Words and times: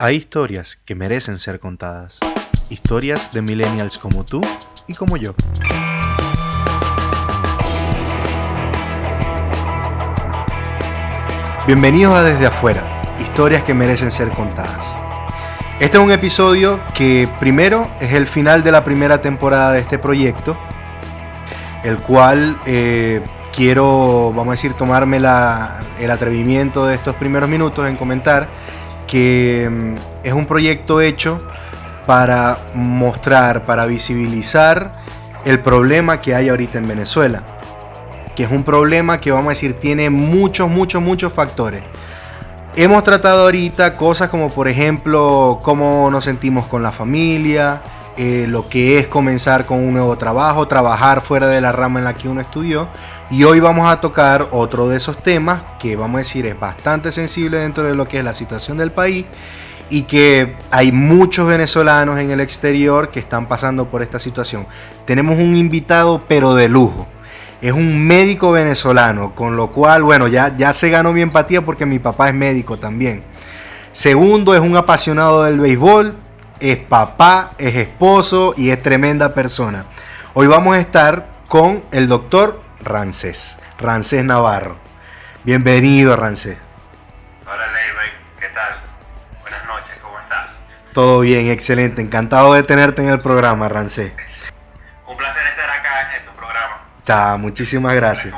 Hay 0.00 0.14
historias 0.14 0.76
que 0.84 0.94
merecen 0.94 1.40
ser 1.40 1.58
contadas. 1.58 2.20
Historias 2.70 3.32
de 3.32 3.42
millennials 3.42 3.98
como 3.98 4.24
tú 4.24 4.40
y 4.86 4.94
como 4.94 5.16
yo. 5.16 5.34
Bienvenidos 11.66 12.14
a 12.14 12.22
Desde 12.22 12.46
Afuera, 12.46 12.84
historias 13.18 13.64
que 13.64 13.74
merecen 13.74 14.12
ser 14.12 14.28
contadas. 14.28 14.86
Este 15.80 15.98
es 15.98 16.04
un 16.04 16.12
episodio 16.12 16.78
que 16.94 17.28
primero 17.40 17.90
es 17.98 18.12
el 18.12 18.28
final 18.28 18.62
de 18.62 18.70
la 18.70 18.84
primera 18.84 19.20
temporada 19.20 19.72
de 19.72 19.80
este 19.80 19.98
proyecto, 19.98 20.56
el 21.82 21.98
cual 21.98 22.56
eh, 22.66 23.20
quiero, 23.52 24.28
vamos 24.28 24.46
a 24.46 24.50
decir, 24.52 24.74
tomarme 24.74 25.16
el 25.16 26.10
atrevimiento 26.12 26.86
de 26.86 26.94
estos 26.94 27.16
primeros 27.16 27.48
minutos 27.48 27.88
en 27.88 27.96
comentar 27.96 28.46
que 29.08 29.68
mm, 29.68 29.94
es 30.22 30.32
un 30.32 30.46
proyecto 30.46 31.00
hecho 31.00 31.42
para 32.06 32.58
mostrar, 32.74 33.64
para 33.64 33.86
visibilizar 33.86 34.92
el 35.44 35.58
problema 35.58 36.20
que 36.20 36.34
hay 36.34 36.48
ahorita 36.48 36.78
en 36.78 36.86
Venezuela. 36.86 37.42
Que 38.36 38.44
es 38.44 38.50
un 38.50 38.62
problema 38.62 39.18
que 39.20 39.32
vamos 39.32 39.46
a 39.46 39.50
decir 39.50 39.74
tiene 39.80 40.10
muchos, 40.10 40.70
muchos, 40.70 41.02
muchos 41.02 41.32
factores. 41.32 41.82
Hemos 42.76 43.02
tratado 43.02 43.42
ahorita 43.42 43.96
cosas 43.96 44.28
como 44.28 44.50
por 44.50 44.68
ejemplo 44.68 45.58
cómo 45.62 46.08
nos 46.12 46.24
sentimos 46.24 46.66
con 46.66 46.82
la 46.82 46.92
familia, 46.92 47.82
eh, 48.20 48.46
lo 48.48 48.68
que 48.68 48.98
es 48.98 49.06
comenzar 49.06 49.64
con 49.64 49.78
un 49.78 49.92
nuevo 49.92 50.18
trabajo, 50.18 50.66
trabajar 50.66 51.22
fuera 51.22 51.46
de 51.46 51.60
la 51.60 51.70
rama 51.70 52.00
en 52.00 52.04
la 52.04 52.14
que 52.14 52.28
uno 52.28 52.40
estudió. 52.40 52.88
Y 53.30 53.44
hoy 53.44 53.60
vamos 53.60 53.88
a 53.88 54.00
tocar 54.00 54.48
otro 54.50 54.88
de 54.88 54.96
esos 54.96 55.22
temas 55.22 55.62
que 55.78 55.94
vamos 55.94 56.16
a 56.16 56.18
decir 56.18 56.44
es 56.44 56.58
bastante 56.58 57.12
sensible 57.12 57.58
dentro 57.58 57.84
de 57.84 57.94
lo 57.94 58.08
que 58.08 58.18
es 58.18 58.24
la 58.24 58.34
situación 58.34 58.76
del 58.76 58.90
país 58.90 59.24
y 59.88 60.02
que 60.02 60.56
hay 60.72 60.90
muchos 60.90 61.46
venezolanos 61.46 62.18
en 62.18 62.32
el 62.32 62.40
exterior 62.40 63.12
que 63.12 63.20
están 63.20 63.46
pasando 63.46 63.88
por 63.88 64.02
esta 64.02 64.18
situación. 64.18 64.66
Tenemos 65.04 65.38
un 65.38 65.56
invitado 65.56 66.24
pero 66.26 66.56
de 66.56 66.68
lujo. 66.68 67.06
Es 67.62 67.72
un 67.72 68.04
médico 68.04 68.50
venezolano, 68.50 69.32
con 69.36 69.56
lo 69.56 69.70
cual, 69.70 70.02
bueno, 70.02 70.26
ya, 70.26 70.56
ya 70.56 70.72
se 70.72 70.90
ganó 70.90 71.12
mi 71.12 71.22
empatía 71.22 71.64
porque 71.64 71.86
mi 71.86 72.00
papá 72.00 72.30
es 72.30 72.34
médico 72.34 72.76
también. 72.78 73.22
Segundo, 73.92 74.56
es 74.56 74.60
un 74.60 74.76
apasionado 74.76 75.44
del 75.44 75.60
béisbol, 75.60 76.16
es 76.60 76.78
papá, 76.78 77.52
es 77.58 77.74
esposo 77.74 78.54
y 78.56 78.70
es 78.70 78.82
tremenda 78.82 79.34
persona. 79.34 79.84
Hoy 80.34 80.46
vamos 80.46 80.76
a 80.76 80.80
estar 80.80 81.26
con 81.48 81.84
el 81.92 82.08
doctor 82.08 82.62
Rancés, 82.80 83.58
Rancés 83.78 84.24
Navarro. 84.24 84.76
Bienvenido, 85.44 86.16
Rancés. 86.16 86.58
Hola, 87.46 87.66
Leibay, 87.66 88.08
¿qué 88.40 88.48
tal? 88.48 88.76
Buenas 89.40 89.66
noches, 89.66 89.94
¿cómo 90.02 90.18
estás? 90.18 90.56
Todo 90.92 91.20
bien, 91.20 91.48
excelente. 91.50 92.02
Encantado 92.02 92.54
de 92.54 92.62
tenerte 92.62 93.02
en 93.02 93.08
el 93.08 93.20
programa, 93.20 93.68
Rancés. 93.68 94.12
Un 95.06 95.16
placer 95.16 95.42
estar 95.46 95.70
acá 95.70 96.16
en 96.16 96.26
tu 96.26 96.32
programa. 96.32 96.82
Está, 96.98 97.36
muchísimas 97.36 97.94
gracias. 97.94 98.34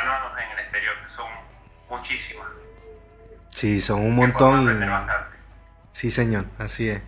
Venezolanos 0.00 0.32
en 0.38 0.52
el 0.52 0.64
exterior, 0.64 0.94
que 1.04 1.12
son 1.12 1.26
muchísimas. 1.88 2.46
Sí, 3.50 3.80
son 3.80 4.00
un 4.02 4.14
montón. 4.14 4.80
Sí, 5.92 6.10
señor, 6.10 6.46
así 6.58 6.88
es. 6.88 7.02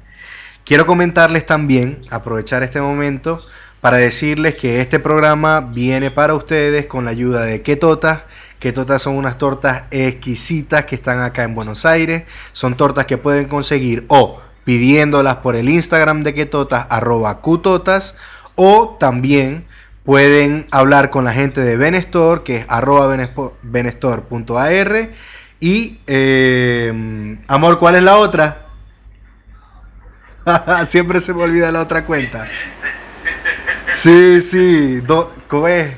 Quiero 0.65 0.87
comentarles 0.87 1.47
también, 1.47 2.05
aprovechar 2.11 2.63
este 2.63 2.81
momento, 2.81 3.45
para 3.81 3.97
decirles 3.97 4.55
que 4.55 4.81
este 4.81 5.01
programa 5.01 5.61
viene 5.61 6.11
para 6.11 6.35
ustedes 6.35 6.87
con 6.87 7.05
la 7.05 7.11
ayuda 7.11 7.43
de 7.43 7.63
Ketotas. 7.63 8.23
Ketotas 8.61 9.03
son 9.03 9.17
unas 9.17 9.39
tortas 9.39 9.85
exquisitas 9.91 10.85
que 10.85 10.95
están 10.95 11.21
acá 11.21 11.43
en 11.43 11.55
Buenos 11.55 11.85
Aires. 11.85 12.25
Son 12.53 12.77
tortas 12.77 13.07
que 13.07 13.19
pueden 13.19 13.47
conseguir 13.47 14.05
o 14.09 14.41
pidiéndolas 14.65 15.37
por 15.37 15.57
el 15.57 15.69
Instagram 15.69 16.23
de 16.23 16.35
Ketotas, 16.35 16.87
arroba 16.91 17.41
Qtotas, 17.41 18.15
o 18.55 18.97
también 19.01 19.67
Pueden 20.05 20.67
hablar 20.73 21.11
con 21.11 21.25
la 21.25 21.33
gente 21.33 21.61
de 21.61 21.77
Benestor, 21.77 22.43
que 22.43 22.57
es 22.59 22.67
arroba 22.69 23.17
benestor.ar. 23.63 25.11
Y, 25.61 26.01
eh, 26.09 27.39
amor, 27.47 27.79
¿cuál 27.79 27.95
es 27.95 28.03
la 28.03 28.17
otra? 28.17 28.67
Siempre 30.87 31.21
se 31.21 31.33
me 31.33 31.45
olvida 31.45 31.71
la 31.71 31.83
otra 31.83 32.05
cuenta. 32.05 32.49
Sí, 33.87 34.43
sí. 34.43 35.01
¿Cómo 35.47 35.69
es? 35.69 35.95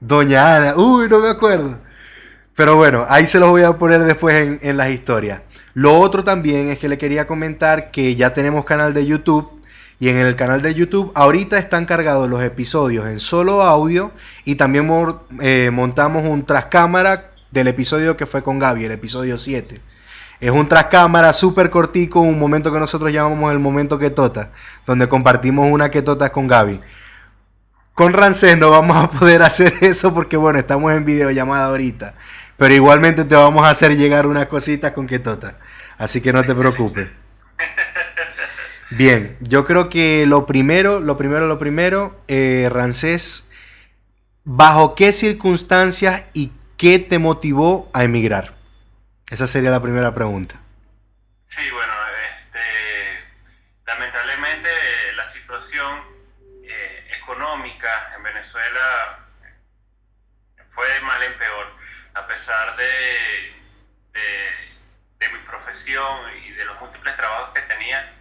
Doña 0.00 0.56
Ana. 0.56 0.76
Uy, 0.76 1.08
no 1.08 1.20
me 1.20 1.28
acuerdo. 1.28 1.78
Pero 2.56 2.74
bueno, 2.74 3.06
ahí 3.08 3.28
se 3.28 3.38
los 3.38 3.48
voy 3.48 3.62
a 3.62 3.78
poner 3.78 4.02
después 4.02 4.34
en, 4.34 4.58
en 4.60 4.76
las 4.76 4.90
historias. 4.90 5.40
Lo 5.74 5.98
otro 5.98 6.24
también 6.24 6.70
es 6.70 6.80
que 6.80 6.88
le 6.88 6.98
quería 6.98 7.28
comentar 7.28 7.92
que 7.92 8.16
ya 8.16 8.34
tenemos 8.34 8.64
canal 8.64 8.92
de 8.92 9.06
YouTube 9.06 9.53
y 10.00 10.08
en 10.08 10.16
el 10.16 10.36
canal 10.36 10.62
de 10.62 10.74
YouTube 10.74 11.12
ahorita 11.14 11.58
están 11.58 11.86
cargados 11.86 12.28
los 12.28 12.42
episodios 12.42 13.06
en 13.06 13.20
solo 13.20 13.62
audio 13.62 14.12
y 14.44 14.56
también 14.56 14.90
eh, 15.40 15.70
montamos 15.72 16.24
un 16.24 16.44
tras 16.44 16.66
cámara 16.66 17.30
del 17.50 17.68
episodio 17.68 18.16
que 18.16 18.26
fue 18.26 18.42
con 18.42 18.58
Gaby, 18.58 18.84
el 18.84 18.92
episodio 18.92 19.38
7. 19.38 19.80
Es 20.40 20.50
un 20.50 20.68
tras 20.68 20.86
cámara 20.86 21.32
súper 21.32 21.70
cortico, 21.70 22.20
un 22.20 22.38
momento 22.38 22.72
que 22.72 22.80
nosotros 22.80 23.12
llamamos 23.12 23.52
el 23.52 23.60
momento 23.60 23.98
que 23.98 24.10
tota, 24.10 24.50
donde 24.86 25.08
compartimos 25.08 25.70
una 25.70 25.90
que 25.90 26.02
tota 26.02 26.32
con 26.32 26.46
Gaby. 26.46 26.80
Con 27.94 28.12
Rancés 28.12 28.58
no 28.58 28.70
vamos 28.70 28.96
a 28.96 29.08
poder 29.08 29.42
hacer 29.42 29.72
eso 29.80 30.12
porque 30.12 30.36
bueno, 30.36 30.58
estamos 30.58 30.92
en 30.92 31.04
videollamada 31.04 31.66
ahorita. 31.66 32.14
Pero 32.56 32.74
igualmente 32.74 33.24
te 33.24 33.34
vamos 33.34 33.64
a 33.64 33.70
hacer 33.70 33.96
llegar 33.96 34.26
unas 34.26 34.46
cositas 34.46 34.92
con 34.92 35.06
que 35.06 35.18
tota. 35.18 35.58
Así 35.96 36.20
que 36.20 36.32
no 36.32 36.42
te 36.42 36.54
preocupes. 36.54 37.08
Bien, 38.96 39.36
yo 39.40 39.66
creo 39.66 39.88
que 39.88 40.24
lo 40.24 40.46
primero, 40.46 41.00
lo 41.00 41.16
primero, 41.16 41.48
lo 41.48 41.58
primero, 41.58 42.22
eh, 42.28 42.68
Rancés, 42.70 43.50
¿bajo 44.44 44.94
qué 44.94 45.12
circunstancias 45.12 46.22
y 46.32 46.52
qué 46.76 47.00
te 47.00 47.18
motivó 47.18 47.90
a 47.92 48.04
emigrar? 48.04 48.54
Esa 49.28 49.48
sería 49.48 49.72
la 49.72 49.82
primera 49.82 50.14
pregunta. 50.14 50.60
Sí, 51.48 51.68
bueno, 51.72 51.92
este, 52.36 52.60
lamentablemente 53.84 54.68
la 55.16 55.26
situación 55.26 55.98
eh, 56.62 57.08
económica 57.20 58.12
en 58.16 58.22
Venezuela 58.22 59.26
fue 60.72 60.86
de 60.88 61.00
mal 61.00 61.20
en 61.20 61.36
peor, 61.36 61.66
a 62.14 62.28
pesar 62.28 62.76
de 62.76 62.84
mi 65.32 65.38
profesión 65.48 66.20
y 66.46 66.52
de 66.52 66.64
los 66.64 66.80
múltiples 66.80 67.16
trabajos 67.16 67.50
que 67.54 67.62
tenía 67.62 68.13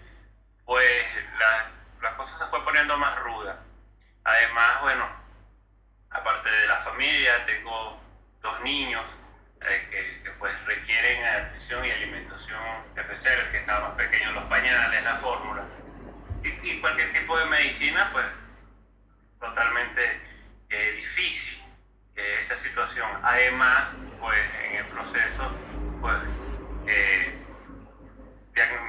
pues 0.66 1.06
la, 1.40 1.72
la 2.01 2.18
cosa 2.18 2.38
se 2.38 2.46
fue 2.46 2.63
poniendo 2.63 2.97
más 2.97 3.18
ruda. 3.19 3.59
Además, 4.24 4.81
bueno, 4.81 5.07
aparte 6.09 6.50
de 6.50 6.68
la 6.68 6.78
familia, 6.78 7.46
tengo 7.46 8.00
dos 8.41 8.62
niños 8.62 9.09
eh, 9.62 10.22
que, 10.23 10.31
pues 10.31 10.53
requieren 10.66 11.23
atención 11.23 11.85
y 11.85 11.91
alimentación 11.91 12.62
especial, 12.96 13.47
si 13.50 13.57
estaban 13.57 13.84
más 13.84 13.91
pequeños 13.94 14.34
los 14.34 14.44
pañales, 14.46 15.03
la 15.03 15.16
fórmula. 15.16 15.63
Y, 16.44 16.79
cualquier 16.81 17.13
tipo 17.13 17.38
de 17.38 17.46
medicina, 17.46 18.09
pues 18.12 18.25
totalmente 19.40 20.22
eh, 20.69 20.91
difícil 20.97 21.63
esta 22.16 22.57
situación. 22.57 23.09
Además, 23.23 23.96
pues 24.19 24.40
en 24.66 24.75
el 24.75 24.85
proceso, 24.85 25.52
pues 26.02 26.18
eh, 26.88 27.40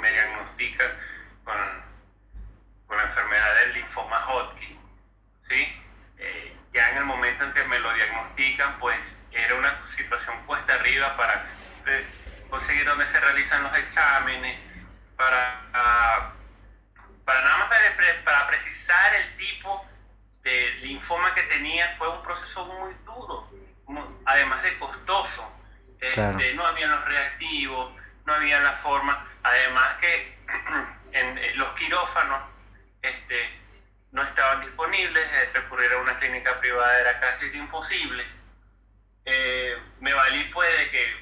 me 0.01 0.11
diagnostican 0.11 0.89
con, 1.45 1.57
con 2.87 2.97
la 2.97 3.05
enfermedad 3.05 3.55
del 3.61 3.75
linfoma 3.75 4.27
Hodgkin. 4.27 4.79
¿sí? 5.49 5.83
Eh, 6.19 6.57
ya 6.73 6.91
en 6.91 6.99
el 6.99 7.05
momento 7.05 7.45
en 7.45 7.53
que 7.53 7.65
me 7.65 7.79
lo 7.79 7.93
diagnostican, 7.93 8.79
pues 8.79 8.99
era 9.33 9.55
una 9.55 9.81
situación 9.97 10.37
puesta 10.47 10.75
arriba 10.75 11.17
para 11.17 11.47
conseguir 12.49 12.85
dónde 12.85 13.07
se 13.07 13.21
realizan 13.21 13.63
los 13.63 13.75
exámenes, 13.77 14.59
para, 15.17 16.33
para 17.25 17.43
nada 17.43 17.59
más 17.59 17.69
para, 18.25 18.47
precisar 18.47 19.15
el 19.15 19.37
tipo 19.37 19.85
de 20.43 20.71
linfoma 20.83 21.35
que 21.35 21.43
tenía, 21.45 21.95
fue 21.97 22.09
un 22.09 22.23
proceso 22.23 22.65
muy 22.67 22.95
duro, 23.05 23.49
además 24.25 24.63
de 24.63 24.79
costoso. 24.79 25.51
Este, 26.01 26.55
no 26.55 26.67
había 26.67 26.87
los 26.87 27.05
reactivos, 27.05 27.95
no 28.27 28.35
había 28.35 28.61
la 28.61 28.73
forma, 28.73 29.27
además 29.43 29.97
que 30.01 30.39
en 31.15 31.39
eh, 31.39 31.53
los 31.55 31.73
quirófanos 31.75 32.43
este, 33.01 33.51
no 34.11 34.23
estaban 34.23 34.61
disponibles, 34.61 35.25
eh, 35.25 35.51
recurrir 35.55 35.93
a 35.93 35.99
una 35.99 36.19
clínica 36.19 36.59
privada 36.59 37.01
era 37.01 37.21
casi 37.21 37.47
imposible. 37.57 38.27
Eh, 39.25 39.77
me 40.01 40.13
valí 40.13 40.45
pues 40.53 40.71
de 40.77 40.91
que 40.91 41.17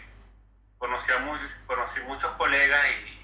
conocí, 0.79 1.13
a 1.13 1.19
muy, 1.19 1.39
conocí 1.67 2.01
muchos 2.01 2.33
colegas 2.33 2.85
y, 2.91 3.23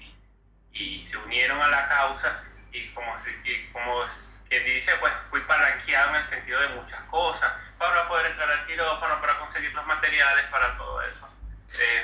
se 1.03 1.17
unieron 1.17 1.61
a 1.61 1.67
la 1.67 1.89
causa 1.89 2.41
y 2.71 2.87
como, 2.89 3.13
y 3.43 3.65
como 3.73 4.05
quien 4.47 4.63
dice, 4.63 4.93
pues 4.99 5.11
fui 5.29 5.41
palanqueado 5.41 6.11
en 6.11 6.15
el 6.17 6.23
sentido 6.23 6.61
de 6.61 6.67
muchas 6.69 7.01
cosas, 7.05 7.51
para 7.77 8.07
poder 8.07 8.27
entrar 8.27 8.49
al 8.49 8.65
quirófano, 8.65 9.19
para 9.19 9.39
conseguir 9.39 9.73
los 9.73 9.85
materiales, 9.87 10.45
para 10.45 10.77
todo 10.77 11.01
eso. 11.01 11.27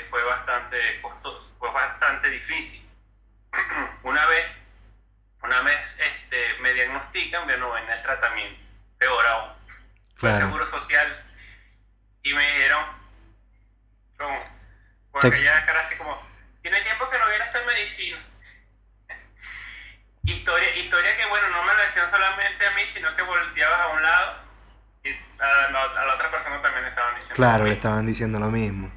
Fue 0.10 0.24
bastante 0.24 1.00
costoso, 1.02 1.54
fue 1.60 1.72
bastante 1.72 2.30
difícil. 2.32 2.85
una 4.04 4.26
vez, 4.28 4.58
una 5.44 5.62
vez 5.62 5.96
este, 6.00 6.60
me 6.62 6.74
diagnostican, 6.74 7.48
no 7.60 7.72
venía 7.72 7.96
el 7.96 8.02
tratamiento, 8.04 8.62
peor 8.98 9.26
aún. 9.26 9.52
Fue 10.18 10.32
el 10.32 10.38
Seguro 10.38 10.70
Social 10.70 11.26
y 12.24 12.34
me 12.34 12.42
dijeron, 12.42 12.86
como, 14.18 14.34
con 15.12 15.26
aquella 15.26 15.66
cara 15.66 15.82
así 15.82 15.96
como, 15.96 16.22
tiene 16.62 16.82
tiempo 16.82 17.10
que 17.10 17.20
no 17.20 17.28
viene 17.28 17.46
esta 17.46 17.62
medicina. 17.64 18.18
historia, 20.24 20.76
historia 20.76 21.18
que, 21.18 21.26
bueno, 21.28 21.50
no 21.50 21.64
me 21.64 21.74
lo 21.74 21.84
decían 21.84 22.10
solamente 22.10 22.66
a 22.66 22.72
mí, 22.72 22.82
sino 22.92 23.16
que 23.16 23.22
volteabas 23.24 23.80
a 23.80 23.88
un 23.88 24.02
lado 24.02 24.46
y 25.04 25.10
a 25.10 25.72
la, 25.72 26.14
otra 26.16 26.32
persona 26.32 26.62
también 26.62 26.86
estaban 26.86 27.16
diciendo 27.16 27.36
Claro, 27.36 27.66
le 27.66 27.74
estaban 27.74 28.06
diciendo 28.08 28.40
lo 28.40 28.50
mismo. 28.50 28.92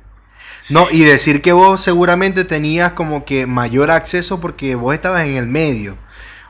No, 0.70 0.88
y 0.91 1.05
decir 1.05 1.41
que 1.41 1.53
vos 1.53 1.82
seguramente 1.82 2.44
tenías 2.44 2.93
como 2.93 3.25
que 3.25 3.47
mayor 3.47 3.91
acceso 3.91 4.41
porque 4.41 4.75
vos 4.75 4.94
estabas 4.94 5.25
en 5.25 5.37
el 5.37 5.47
medio. 5.47 5.97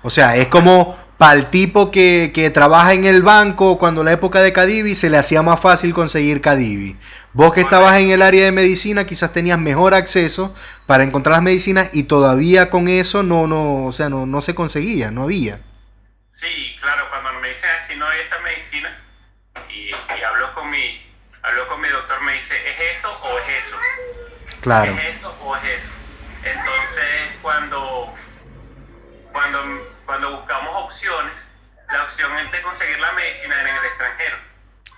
O 0.02 0.10
sea, 0.10 0.36
es 0.36 0.48
como 0.48 0.96
para 1.18 1.34
el 1.34 1.50
tipo 1.50 1.90
que, 1.90 2.30
que, 2.32 2.50
trabaja 2.50 2.94
en 2.94 3.04
el 3.04 3.22
banco 3.22 3.78
cuando 3.78 4.04
la 4.04 4.12
época 4.12 4.40
de 4.40 4.52
Cadivi 4.52 4.94
se 4.94 5.10
le 5.10 5.18
hacía 5.18 5.42
más 5.42 5.60
fácil 5.60 5.92
conseguir 5.92 6.40
Cadivi. 6.40 6.96
Vos 7.32 7.52
que 7.52 7.60
estabas 7.60 7.98
en 7.98 8.10
el 8.10 8.22
área 8.22 8.44
de 8.44 8.52
medicina 8.52 9.04
quizás 9.04 9.32
tenías 9.32 9.58
mejor 9.58 9.94
acceso 9.94 10.54
para 10.86 11.02
encontrar 11.02 11.34
las 11.34 11.42
medicinas 11.42 11.90
y 11.92 12.04
todavía 12.04 12.70
con 12.70 12.88
eso 12.88 13.22
no, 13.22 13.46
no, 13.48 13.86
o 13.86 13.92
sea, 13.92 14.08
no, 14.08 14.26
no 14.26 14.40
se 14.40 14.54
conseguía, 14.54 15.10
no 15.10 15.24
había. 15.24 15.60
Sí, 16.36 16.76
claro, 16.80 17.04
cuando 17.10 17.40
me 17.40 17.48
dicen 17.48 17.68
si 17.88 17.96
no 17.96 18.06
hay 18.06 18.20
esta 18.20 18.38
medicina 18.40 18.96
y, 19.68 19.88
y 19.88 20.22
hablo 20.22 20.54
con 20.54 20.70
mi, 20.70 21.00
hablo 21.42 21.68
con 21.68 21.80
mi 21.80 21.88
doctor 21.88 22.22
me 22.22 22.34
dice 22.34 22.54
¿es 22.54 22.98
eso 22.98 23.10
o 23.10 23.38
es 23.38 23.66
eso? 23.66 23.76
Claro. 24.60 24.92
¿Es 24.92 25.04
esto 25.04 25.36
o 25.42 25.56
es 25.56 25.64
eso? 25.64 25.88
Entonces 26.42 27.36
cuando 27.42 28.14
cuando 29.32 29.58
cuando 30.06 30.36
buscamos 30.38 30.74
opciones, 30.84 31.52
la 31.90 32.04
opción 32.04 32.36
es 32.38 32.50
de 32.50 32.62
conseguir 32.62 32.98
la 32.98 33.12
medicina 33.12 33.60
en 33.60 33.66
el 33.66 33.84
extranjero. 33.84 34.36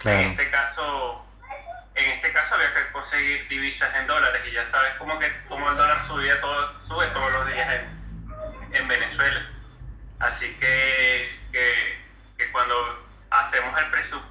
En 0.05 0.31
este 0.31 0.51
caso, 0.51 1.27
en 1.95 2.11
este 2.11 2.33
caso 2.33 2.55
había 2.55 2.73
que 2.73 2.93
conseguir 2.93 3.49
divisas 3.49 3.95
en 3.97 4.07
dólares 4.07 4.43
y 4.49 4.53
ya 4.53 4.65
sabes 4.65 4.93
cómo 4.99 5.19
que 5.19 5.31
cómo 5.49 5.69
el 5.69 5.77
dólar 5.77 6.01
subía 6.07 6.41
todo, 6.41 6.81
sube 6.81 7.07
todos 7.09 7.33
los 7.33 7.47
días 7.49 7.69
en, 7.73 8.77
en 8.77 8.89
Venezuela. 8.89 9.47
Así 10.21 10.55
que, 10.61 11.41
que, 11.51 12.53
cuando 12.53 13.09
hacemos 13.31 13.79
el, 13.79 13.87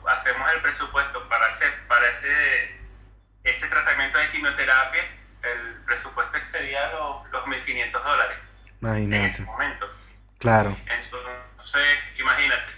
hacemos 0.08 0.52
el 0.52 0.62
presupuesto 0.62 1.28
para, 1.30 1.48
hacer, 1.48 1.74
para 1.88 2.08
ese, 2.10 2.80
ese 3.44 3.68
tratamiento 3.68 4.18
de 4.20 4.30
quimioterapia, 4.30 5.04
el 5.44 5.82
presupuesto 5.86 6.38
excedía 6.38 6.92
los, 6.92 7.30
los 7.32 7.44
1.500 7.46 8.04
dólares 8.04 8.38
en 8.82 9.14
ese 9.14 9.42
momento. 9.44 9.86
Claro. 10.38 10.78
Entonces, 10.86 12.00
imagínate, 12.18 12.72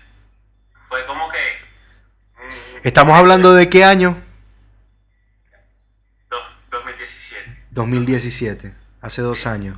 fue 0.88 1.06
como 1.06 1.30
que... 1.30 1.62
Mm, 2.38 2.88
¿Estamos 2.88 3.18
hablando 3.18 3.54
de 3.54 3.70
qué 3.70 3.84
año? 3.84 4.22
2017. 6.70 7.68
2017, 7.72 8.76
hace 9.02 9.22
dos 9.22 9.46
años. 9.46 9.78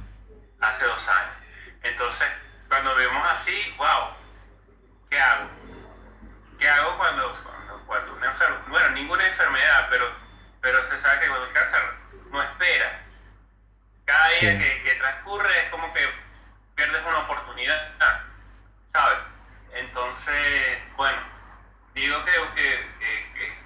Hace 0.62 0.86
dos 0.86 1.08
años. 1.10 1.34
Entonces, 1.82 2.28
cuando 2.70 2.96
vemos 2.96 3.28
así, 3.32 3.74
wow, 3.78 4.16
¿qué 5.10 5.20
hago? 5.20 5.50
¿Qué 6.60 6.70
hago 6.70 6.98
cuando, 6.98 7.38
cuando, 7.86 8.14
una 8.14 8.28
enfermedad, 8.28 8.62
bueno, 8.70 8.90
ninguna 8.92 9.26
enfermedad, 9.26 9.88
pero, 9.90 10.06
pero 10.62 10.88
se 10.90 10.98
sabe 11.00 11.20
que 11.20 11.28
cuando 11.28 11.48
el 11.48 11.54
cáncer 11.54 11.80
no 12.34 12.42
espera. 12.42 13.06
Cada 14.06 14.28
día 14.28 14.60
que, 14.60 14.84
que 14.84 14.96
transcurre 14.96 15.50
es 15.60 15.70
como 15.70 15.94
que 15.94 16.02
pierdes 16.76 17.06
una 17.06 17.20
oportunidad, 17.20 17.92
¿sabes? 18.92 19.20
Entonces, 19.74 20.80
bueno, 20.98 21.20
digo 21.94 22.26
que, 22.26 22.32
que, 22.56 23.58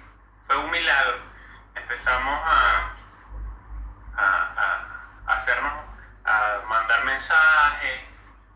fue 0.46 0.56
un 0.58 0.70
milagro. 0.70 1.18
Empezamos 1.74 2.40
a, 2.44 2.94
a, 4.16 5.34
hacernos, 5.34 5.72
a 6.24 6.60
mandar 6.68 7.04
mensajes, 7.04 8.00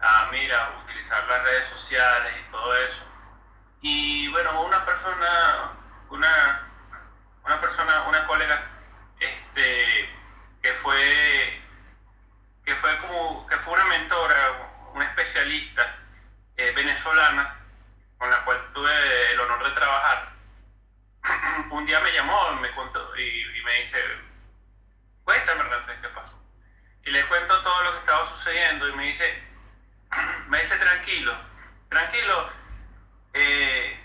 a, 0.01 0.29
mira, 0.31 0.73
utilizar 0.85 1.25
las 1.25 1.43
redes 1.43 1.69
sociales 1.69 2.35
y 2.39 2.51
todo 2.51 2.77
eso. 2.77 3.03
Y 3.81 4.29
bueno, 4.29 4.63
una 4.63 4.85
persona, 4.85 5.73
una, 6.11 6.69
una 7.45 7.61
persona, 7.61 8.03
una 8.03 8.27
colega, 8.27 8.63
este, 9.23 9.92
que 10.63 10.73
fue 10.75 11.61
que 12.65 12.75
fue 12.77 12.97
como 12.99 13.47
que 13.49 13.57
fue 13.59 13.75
una 13.75 13.85
mentora, 13.87 14.71
una 14.95 15.05
especialista 15.05 15.97
eh, 16.57 16.73
venezolana 16.77 17.57
con 18.19 18.31
la 18.31 18.45
cual 18.45 18.73
tuve 18.73 19.33
el 19.33 19.41
honor 19.41 19.65
de 19.65 19.71
trabajar. 19.73 20.33
un 21.71 21.87
día 21.87 21.99
me 22.01 22.13
llamó 22.13 22.53
me 22.61 22.73
contó, 22.73 23.17
y, 23.17 23.63
me 23.65 23.81
dice, 23.81 23.99
cuéntame, 25.25 25.65
Rancés, 25.65 25.99
¿qué 26.01 26.09
pasó? 26.09 26.41
Y 27.05 27.11
le 27.11 27.25
cuento 27.27 27.63
todo 27.63 27.83
lo 27.83 27.93
que 27.93 27.99
estaba 27.99 28.29
sucediendo 28.29 28.89
y 28.89 28.93
me 28.93 29.07
dice, 29.07 29.43
me 30.49 30.61
dice, 30.61 30.77
tranquilo, 30.77 31.37
tranquilo, 31.89 32.51
eh, 33.35 34.01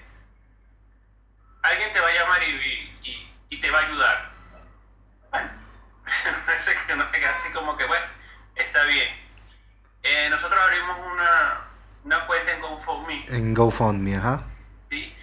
alguien 1.62 1.94
te 1.94 2.00
va 2.00 2.08
a 2.08 2.14
llamar 2.14 2.44
y, 2.44 3.30
y 3.50 3.62
te 3.62 3.70
va 3.70 3.80
a 3.80 3.86
ayudar. 3.86 4.37
Bueno, 6.46 7.12
que 7.12 7.20
no 7.20 7.30
así 7.30 7.52
como 7.54 7.78
que, 7.78 7.86
bueno, 7.86 8.06
Está 8.58 8.84
bien. 8.86 9.08
Eh, 10.04 10.28
nosotros 10.30 10.60
abrimos 10.60 10.98
una, 11.12 11.68
una 12.04 12.26
cuenta 12.26 12.52
en 12.52 12.62
GoFundMe. 12.62 13.26
En 13.28 13.54
GoFundMe, 13.54 14.16
ajá. 14.16 14.44
Sí. 14.90 15.16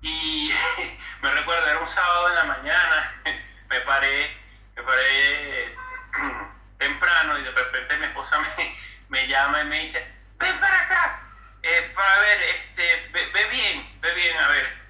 Y 0.00 0.52
me 1.22 1.32
recuerdo, 1.32 1.66
era 1.66 1.78
un 1.80 1.88
sábado 1.88 2.28
en 2.28 2.34
la 2.34 2.44
mañana, 2.44 3.12
me 3.68 3.80
paré, 3.80 4.36
me 4.76 4.82
paré 4.82 5.74
temprano 6.78 7.38
y 7.38 7.44
de 7.44 7.50
repente 7.50 7.96
mi 7.98 8.06
esposa 8.06 8.38
me, 8.38 8.76
me 9.08 9.26
llama 9.26 9.62
y 9.62 9.64
me 9.64 9.80
dice, 9.80 10.06
ven 10.38 10.56
para 10.58 10.82
acá, 10.82 11.20
eh, 11.62 11.92
para 11.94 12.18
ver, 12.18 12.42
este, 12.42 13.10
ve, 13.12 13.26
ve, 13.32 13.44
bien, 13.50 14.00
ve 14.00 14.14
bien, 14.14 14.36
a 14.38 14.48
ver. 14.48 14.82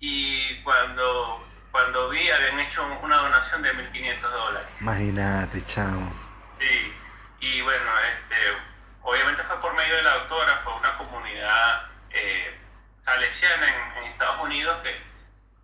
Y 0.00 0.62
cuando, 0.62 1.45
cuando 1.76 2.08
vi, 2.08 2.30
habían 2.30 2.58
hecho 2.58 2.82
una 3.02 3.16
donación 3.18 3.60
de 3.60 3.70
1.500 3.70 4.20
dólares. 4.22 4.68
Imagínate, 4.80 5.62
chamo. 5.62 6.10
Sí. 6.58 6.94
Y 7.40 7.60
bueno, 7.60 7.90
este, 8.00 8.36
obviamente 9.02 9.42
fue 9.42 9.60
por 9.60 9.74
medio 9.74 9.94
de 9.94 10.02
la 10.02 10.14
doctora, 10.14 10.58
fue 10.64 10.74
una 10.74 10.96
comunidad 10.96 11.82
eh, 12.12 12.58
salesiana 12.98 13.66
en, 13.98 14.04
Estados 14.04 14.42
Unidos 14.42 14.74
que, 14.82 14.96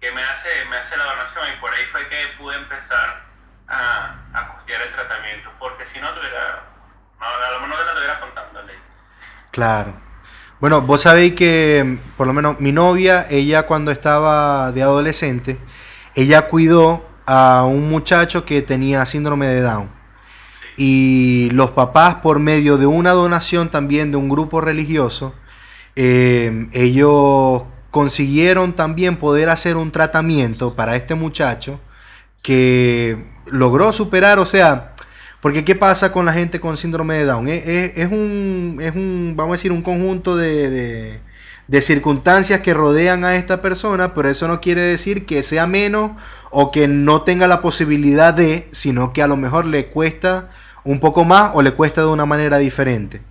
que, 0.02 0.12
me, 0.12 0.23
hace, 0.23 0.50
me 0.69 0.76
hace 0.76 0.99
la 0.99 1.04
donación 1.04 1.45
y 1.50 1.61
por 1.62 1.73
ahí 1.73 1.87
fue 1.87 2.07
que 2.07 2.26
pude 2.37 2.57
empezar 2.57 3.23
a, 3.69 4.14
a 4.35 4.49
costear 4.49 4.83
el 4.83 4.92
tratamiento, 4.92 5.49
porque 5.59 5.87
si 5.87 5.99
no 5.99 6.11
tuviera, 6.11 6.62
no, 7.19 7.26
a 7.26 7.50
lo 7.52 7.61
mejor 7.61 7.69
no 7.71 7.76
la 7.76 7.90
estuviera 7.90 8.21
contándole. 8.21 8.75
Claro. 9.50 9.95
Bueno, 10.61 10.83
vos 10.83 11.00
sabéis 11.00 11.35
que, 11.35 11.99
por 12.19 12.26
lo 12.26 12.35
menos 12.35 12.61
mi 12.61 12.71
novia, 12.71 13.26
ella 13.31 13.62
cuando 13.62 13.90
estaba 13.90 14.73
de 14.73 14.83
adolescente, 14.83 15.59
ella 16.14 16.49
cuidó 16.49 17.04
a 17.26 17.64
un 17.64 17.88
muchacho 17.88 18.45
que 18.45 18.62
tenía 18.62 19.07
síndrome 19.07 19.47
de 19.47 19.61
Down 19.61 20.02
y 20.76 21.50
los 21.52 21.71
papás 21.71 22.16
por 22.16 22.38
medio 22.38 22.78
de 22.78 22.87
una 22.87 23.11
donación 23.11 23.71
también 23.71 24.11
de 24.11 24.16
un 24.16 24.28
grupo 24.28 24.61
religioso, 24.61 25.35
eh, 25.97 26.69
ellos 26.73 27.62
consiguieron 27.90 28.73
también 28.73 29.16
poder 29.16 29.50
hacer 29.50 29.76
un 29.76 29.92
tratamiento 29.92 30.75
para 30.75 30.97
este 30.97 31.14
muchacho 31.14 31.78
que 32.40 33.26
logró 33.47 33.92
superar, 33.92 34.38
o 34.38 34.47
sea, 34.47 34.95
porque 35.40 35.64
¿qué 35.64 35.75
pasa 35.75 36.11
con 36.12 36.25
la 36.25 36.33
gente 36.33 36.59
con 36.59 36.76
síndrome 36.76 37.16
de 37.16 37.25
Down? 37.26 37.49
Es, 37.49 38.11
un, 38.11 38.78
es 38.81 38.95
un, 38.95 39.35
vamos 39.37 39.52
a 39.52 39.57
decir, 39.57 39.73
un 39.73 39.83
conjunto 39.83 40.37
de, 40.37 40.71
de 40.71 41.21
circunstancias 41.81 42.61
que 42.61 42.75
rodean 42.75 43.25
a 43.25 43.37
esta 43.37 43.62
persona, 43.62 44.12
pero 44.14 44.29
eso 44.29 44.47
no 44.47 44.61
quiere 44.61 44.83
decir 44.83 45.25
que 45.25 45.43
sea 45.43 45.67
menos 45.67 46.11
o 46.50 46.71
que 46.71 46.87
no 46.87 47.23
tenga 47.23 47.47
la 47.47 47.62
posibilidad 47.62 48.35
de, 48.35 48.69
sino 48.73 49.12
que 49.12 49.23
a 49.23 49.26
lo 49.26 49.38
mejor 49.38 49.64
le 49.64 49.87
cuesta 49.87 50.50
un 50.85 51.00
poco 51.00 51.25
más 51.25 51.52
o 51.55 51.62
le 51.62 51.73
cuesta 51.73 52.02
de 52.02 52.09
una 52.09 52.26
manera 52.26 52.59
diferente. 52.59 53.23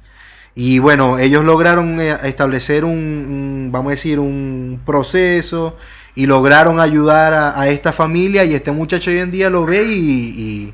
Y 0.55 0.79
bueno, 0.79 1.17
ellos 1.17 1.45
lograron 1.45 2.01
eh, 2.01 2.17
establecer 2.23 2.83
un, 2.83 3.69
vamos 3.71 3.91
a 3.91 3.95
decir, 3.95 4.19
un 4.19 4.81
proceso 4.85 5.77
y 6.15 6.25
lograron 6.25 6.79
ayudar 6.79 7.33
a, 7.33 7.69
esta 7.69 7.93
familia 7.93 8.43
y 8.43 8.53
este 8.53 8.71
muchacho 8.71 9.11
hoy 9.11 9.19
en 9.19 9.31
día 9.31 9.49
lo 9.49 9.65
ve 9.65 9.83
y, 9.83 10.73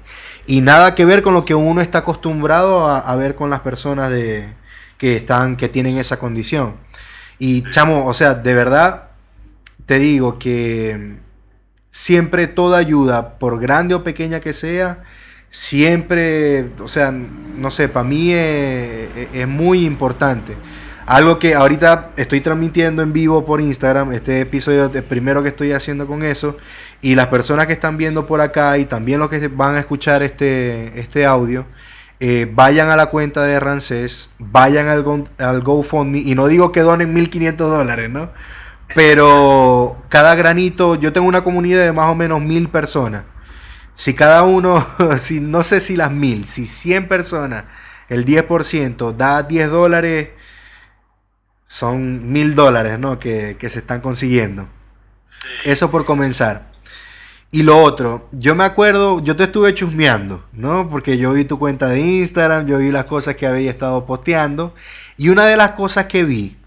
nada 0.62 0.96
que 0.96 1.06
ver 1.06 1.22
con 1.22 1.34
lo 1.34 1.46
que 1.46 1.54
uno 1.54 1.82
está 1.82 2.00
acostumbrado 2.00 2.88
a, 2.88 3.16
ver 3.16 3.36
con 3.36 3.50
las 3.50 3.60
personas 3.60 4.10
de, 4.10 4.48
que, 4.98 5.16
están, 5.16 5.58
que 5.58 5.70
tienen 5.70 5.98
esa 5.98 6.18
condición. 6.18 6.74
Y 7.40 7.64
chamo, 7.72 8.06
o 8.06 8.14
sea, 8.14 8.34
de 8.34 8.54
verdad, 8.54 9.10
te 9.86 10.00
digo 10.00 10.40
que 10.40 11.18
siempre 11.92 12.48
toda 12.48 12.78
ayuda, 12.78 13.40
por 13.40 13.60
grande 13.60 13.96
o 13.96 14.04
pequeña 14.04 14.40
que 14.40 14.54
sea, 14.54 15.04
siempre, 15.50 16.70
o 16.80 16.88
sea, 16.88 17.12
no 17.12 17.72
sé, 17.72 17.90
para 17.90 18.08
mí 18.08 18.32
es, 18.34 19.48
muy 19.48 19.86
importante. 19.86 20.56
Algo 21.06 21.40
que 21.40 21.56
ahorita 21.56 22.12
estoy 22.18 22.42
transmitiendo 22.42 23.02
en 23.02 23.14
vivo 23.14 23.46
por 23.46 23.62
Instagram, 23.62 24.12
este 24.12 24.42
episodio 24.42 24.86
es 24.88 24.96
el 24.96 25.04
primero 25.04 25.42
que 25.42 25.50
estoy 25.50 25.72
haciendo 25.72 26.06
con 26.06 26.24
eso, 26.24 26.58
y 27.02 27.16
las 27.16 27.28
personas 27.28 27.66
que 27.68 27.74
están 27.74 27.98
viendo 27.98 28.28
por 28.28 28.42
acá 28.42 28.78
y 28.78 28.86
también 28.86 29.20
los 29.20 29.30
que 29.30 29.48
van 29.48 29.76
a 29.76 29.80
escuchar 29.80 30.22
este, 30.22 31.00
este 31.00 31.26
audio, 31.26 31.66
eh, 32.20 32.50
vayan 32.52 32.90
a 32.90 32.96
la 32.96 33.08
cuenta 33.08 33.44
de 33.44 33.60
Rancés, 33.60 34.32
vayan 34.40 34.88
al, 34.88 35.06
al 35.38 35.62
GoFundMe, 35.62 36.20
y 36.20 36.36
no 36.36 36.48
digo 36.48 36.72
que 36.72 36.82
donen 36.82 37.16
1.500 37.16 37.56
dólares, 37.56 38.10
¿no? 38.10 38.32
Pero 38.96 40.02
cada 40.10 40.36
granito, 40.36 40.96
yo 40.96 41.14
tengo 41.14 41.28
una 41.28 41.44
comunidad 41.44 41.84
de 41.84 41.92
más 41.92 42.10
o 42.10 42.16
menos 42.16 42.42
mil 42.42 42.70
personas. 42.70 43.24
Si 43.96 44.14
cada 44.14 44.44
uno, 44.44 44.88
si, 45.18 45.40
no 45.40 45.64
sé 45.64 45.82
si 45.82 45.96
las 45.96 46.12
mil, 46.12 46.46
si 46.46 46.66
100 46.66 47.08
personas, 47.08 47.66
el 48.10 48.26
10% 48.26 49.16
da 49.16 49.44
10 49.44 49.70
dólares, 49.70 50.30
son 51.66 52.32
mil 52.32 52.56
dólares, 52.56 52.98
¿no? 52.98 53.20
Que, 53.20 53.58
se 53.60 53.80
están 53.80 54.02
consiguiendo. 54.02 54.68
Eso 55.66 55.92
por 55.92 56.06
comenzar. 56.06 56.68
Y 57.50 57.64
lo 57.64 57.82
otro, 57.82 58.28
yo 58.34 58.56
me 58.56 58.66
acuerdo, 58.66 59.22
yo 59.24 59.36
te 59.36 59.46
estuve 59.46 59.74
chusmeando, 59.74 60.44
¿no? 60.52 60.90
Porque 60.90 61.18
yo 61.18 61.32
vi 61.32 61.46
tu 61.46 61.58
cuenta 61.58 61.88
de 61.88 62.02
Instagram, 62.02 62.68
yo 62.68 62.78
vi 62.78 62.92
las 62.92 63.06
cosas 63.06 63.36
que 63.38 63.48
había 63.48 63.72
estado 63.72 64.06
posteando. 64.06 64.74
Y 65.16 65.30
una 65.30 65.46
de 65.46 65.56
las 65.56 65.72
cosas 65.72 66.06
que 66.06 66.26
vi 66.26 66.58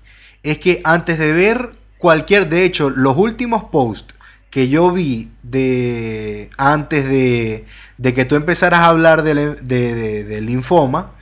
es 0.42 0.58
que 0.58 0.80
antes 0.84 1.18
de 1.18 1.32
ver 1.32 1.72
cualquier, 1.98 2.48
de 2.48 2.64
hecho, 2.64 2.88
los 2.88 3.16
últimos 3.16 3.64
posts 3.64 4.14
que 4.50 4.68
yo 4.68 4.90
vi 4.90 5.30
de 5.42 6.50
antes 6.56 7.04
de, 7.08 7.66
que 8.02 8.24
tú 8.24 8.34
empezaras 8.34 8.80
a 8.80 8.86
hablar 8.86 9.22
del 9.22 10.46
linfoma 10.46 11.12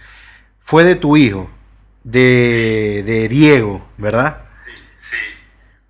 fue 0.65 0.85
de 0.85 0.95
tu 0.95 1.17
hijo, 1.17 1.51
de, 2.05 3.27
Diego, 3.31 3.87
¿verdad? 3.99 4.43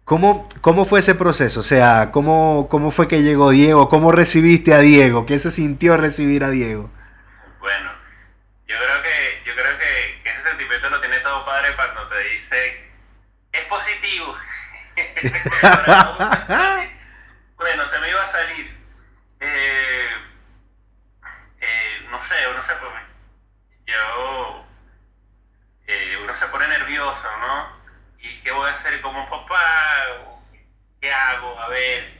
¿Cómo, 0.09 0.49
¿Cómo, 0.62 0.87
fue 0.87 1.00
ese 1.00 1.15
proceso? 1.15 1.61
O 1.61 1.62
sea, 1.62 2.11
¿cómo, 2.12 2.67
¿cómo 2.71 2.91
fue 2.91 3.09
que 3.09 3.21
llegó 3.21 3.50
Diego? 3.50 3.91
¿Cómo 3.91 4.11
recibiste 4.11 4.73
a 4.73 4.79
Diego? 4.79 5.27
¿Qué 5.27 5.38
se 5.38 5.50
sintió 5.50 5.99
recibir 5.99 6.45
a 6.45 6.49
Diego? 6.49 6.91
Bueno, 7.61 7.93
yo 8.67 8.77
creo 8.79 9.03
que, 9.03 9.43
yo 9.45 9.55
creo 9.55 9.79
que, 9.79 10.23
que 10.25 10.31
ese 10.31 10.49
sentimiento 10.49 10.88
lo 10.88 10.99
tiene 11.00 11.19
todo 11.19 11.45
padre 11.45 11.77
cuando 11.77 12.09
te 12.09 12.21
dice, 12.21 12.91
es 13.53 13.65
positivo. 13.67 14.35
bueno, 17.59 17.87
se 17.87 17.99
me 17.99 18.09
iba 18.09 18.25
a 18.25 18.29
salir. 18.29 18.79
Eh, 19.41 20.09
eh, 21.61 22.07
no 22.11 22.19
sé, 22.23 22.35
uno 22.50 22.62
se 22.62 22.73
pone, 22.77 23.00
yo, 23.85 24.65
eh, 25.87 26.17
uno 26.25 26.35
se 26.35 26.47
pone 26.47 26.67
nervioso, 26.67 27.29
¿no? 27.41 27.77
¿Y 28.28 28.40
qué 28.40 28.52
voy 28.52 28.68
a 28.68 28.75
hacer 28.75 29.00
como 29.00 29.28
papá? 29.28 29.61
¿Qué 31.00 31.12
hago? 31.12 31.58
A 31.58 31.68
ver, 31.68 32.12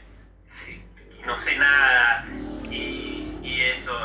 no 1.25 1.37
sé 1.37 1.55
nada. 1.57 2.25
Y, 2.69 3.61
esto, 3.61 3.99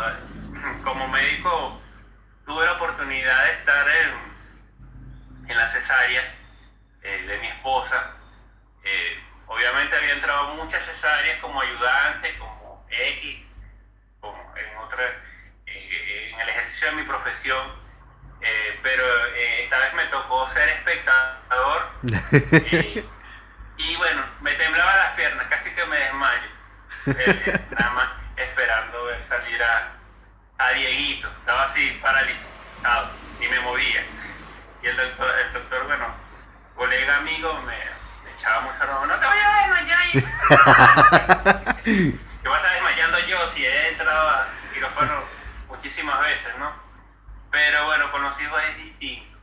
como 0.82 1.08
médico, 1.08 1.80
tuve 2.46 2.64
la 2.64 2.72
oportunidad 2.72 3.44
de 3.44 3.52
estar 3.52 3.86
en, 3.88 5.50
en 5.50 5.56
la 5.56 5.68
cesárea 5.68 6.34
de 7.02 7.38
mi 7.38 7.46
esposa 7.46 8.14
eh, 8.84 9.18
obviamente 9.46 9.96
había 9.96 10.12
entrado 10.12 10.54
muchas 10.56 10.84
cesáreas 10.84 11.40
como 11.40 11.60
ayudante, 11.60 12.36
como 12.38 12.86
X, 12.90 13.46
como 14.20 14.54
en 14.56 14.76
otra, 14.78 15.04
eh, 15.66 16.30
en 16.32 16.40
el 16.40 16.48
ejercicio 16.50 16.88
de 16.88 16.96
mi 16.96 17.02
profesión, 17.04 17.83
eh, 18.44 18.78
pero 18.82 19.04
esta 19.62 19.78
vez 19.78 19.94
me 19.94 20.04
tocó 20.06 20.46
ser 20.48 20.68
espectador 20.68 21.90
y 23.78 23.96
bueno, 23.96 24.22
me 24.40 24.52
temblaban 24.52 24.96
las 24.98 25.12
piernas, 25.12 25.46
casi 25.48 25.70
que 25.74 25.86
me 25.86 25.96
desmayo, 25.96 26.48
nada 27.70 27.90
más 27.92 28.08
esperando 28.36 29.04
ver 29.06 29.24
salir 29.24 29.62
a, 29.62 29.92
a 30.58 30.70
Dieguito, 30.72 31.28
estaba 31.28 31.64
así 31.64 31.98
paralizado, 32.02 33.10
ni 33.40 33.48
me 33.48 33.60
movía. 33.60 34.04
Y 34.82 34.86
el 34.88 34.96
doctor, 34.96 35.34
el 35.40 35.52
doctor, 35.54 35.86
bueno, 35.86 36.14
colega 36.76 37.16
amigo, 37.16 37.62
me, 37.62 37.74
echaba 38.36 38.60
mucho 38.60 39.06
no 39.06 39.18
te 39.18 39.26
vayas 39.26 39.46
a 39.46 39.60
desmayar. 39.60 40.04
que 41.84 42.48
voy 42.48 42.52
a 42.52 42.56
estar 42.56 42.74
desmayando 42.74 43.18
yo 43.20 43.50
si 43.52 43.64
he 43.64 43.88
entrado 43.88 44.28
a 44.28 44.48
quirófano 44.72 45.22
muchísimas 45.68 46.20
veces, 46.20 46.52
¿no? 46.58 46.83
Pero 47.54 47.84
bueno, 47.84 48.10
con 48.10 48.20
los 48.20 48.40
hijos 48.40 48.60
es 48.68 48.76
distinto, 48.78 49.38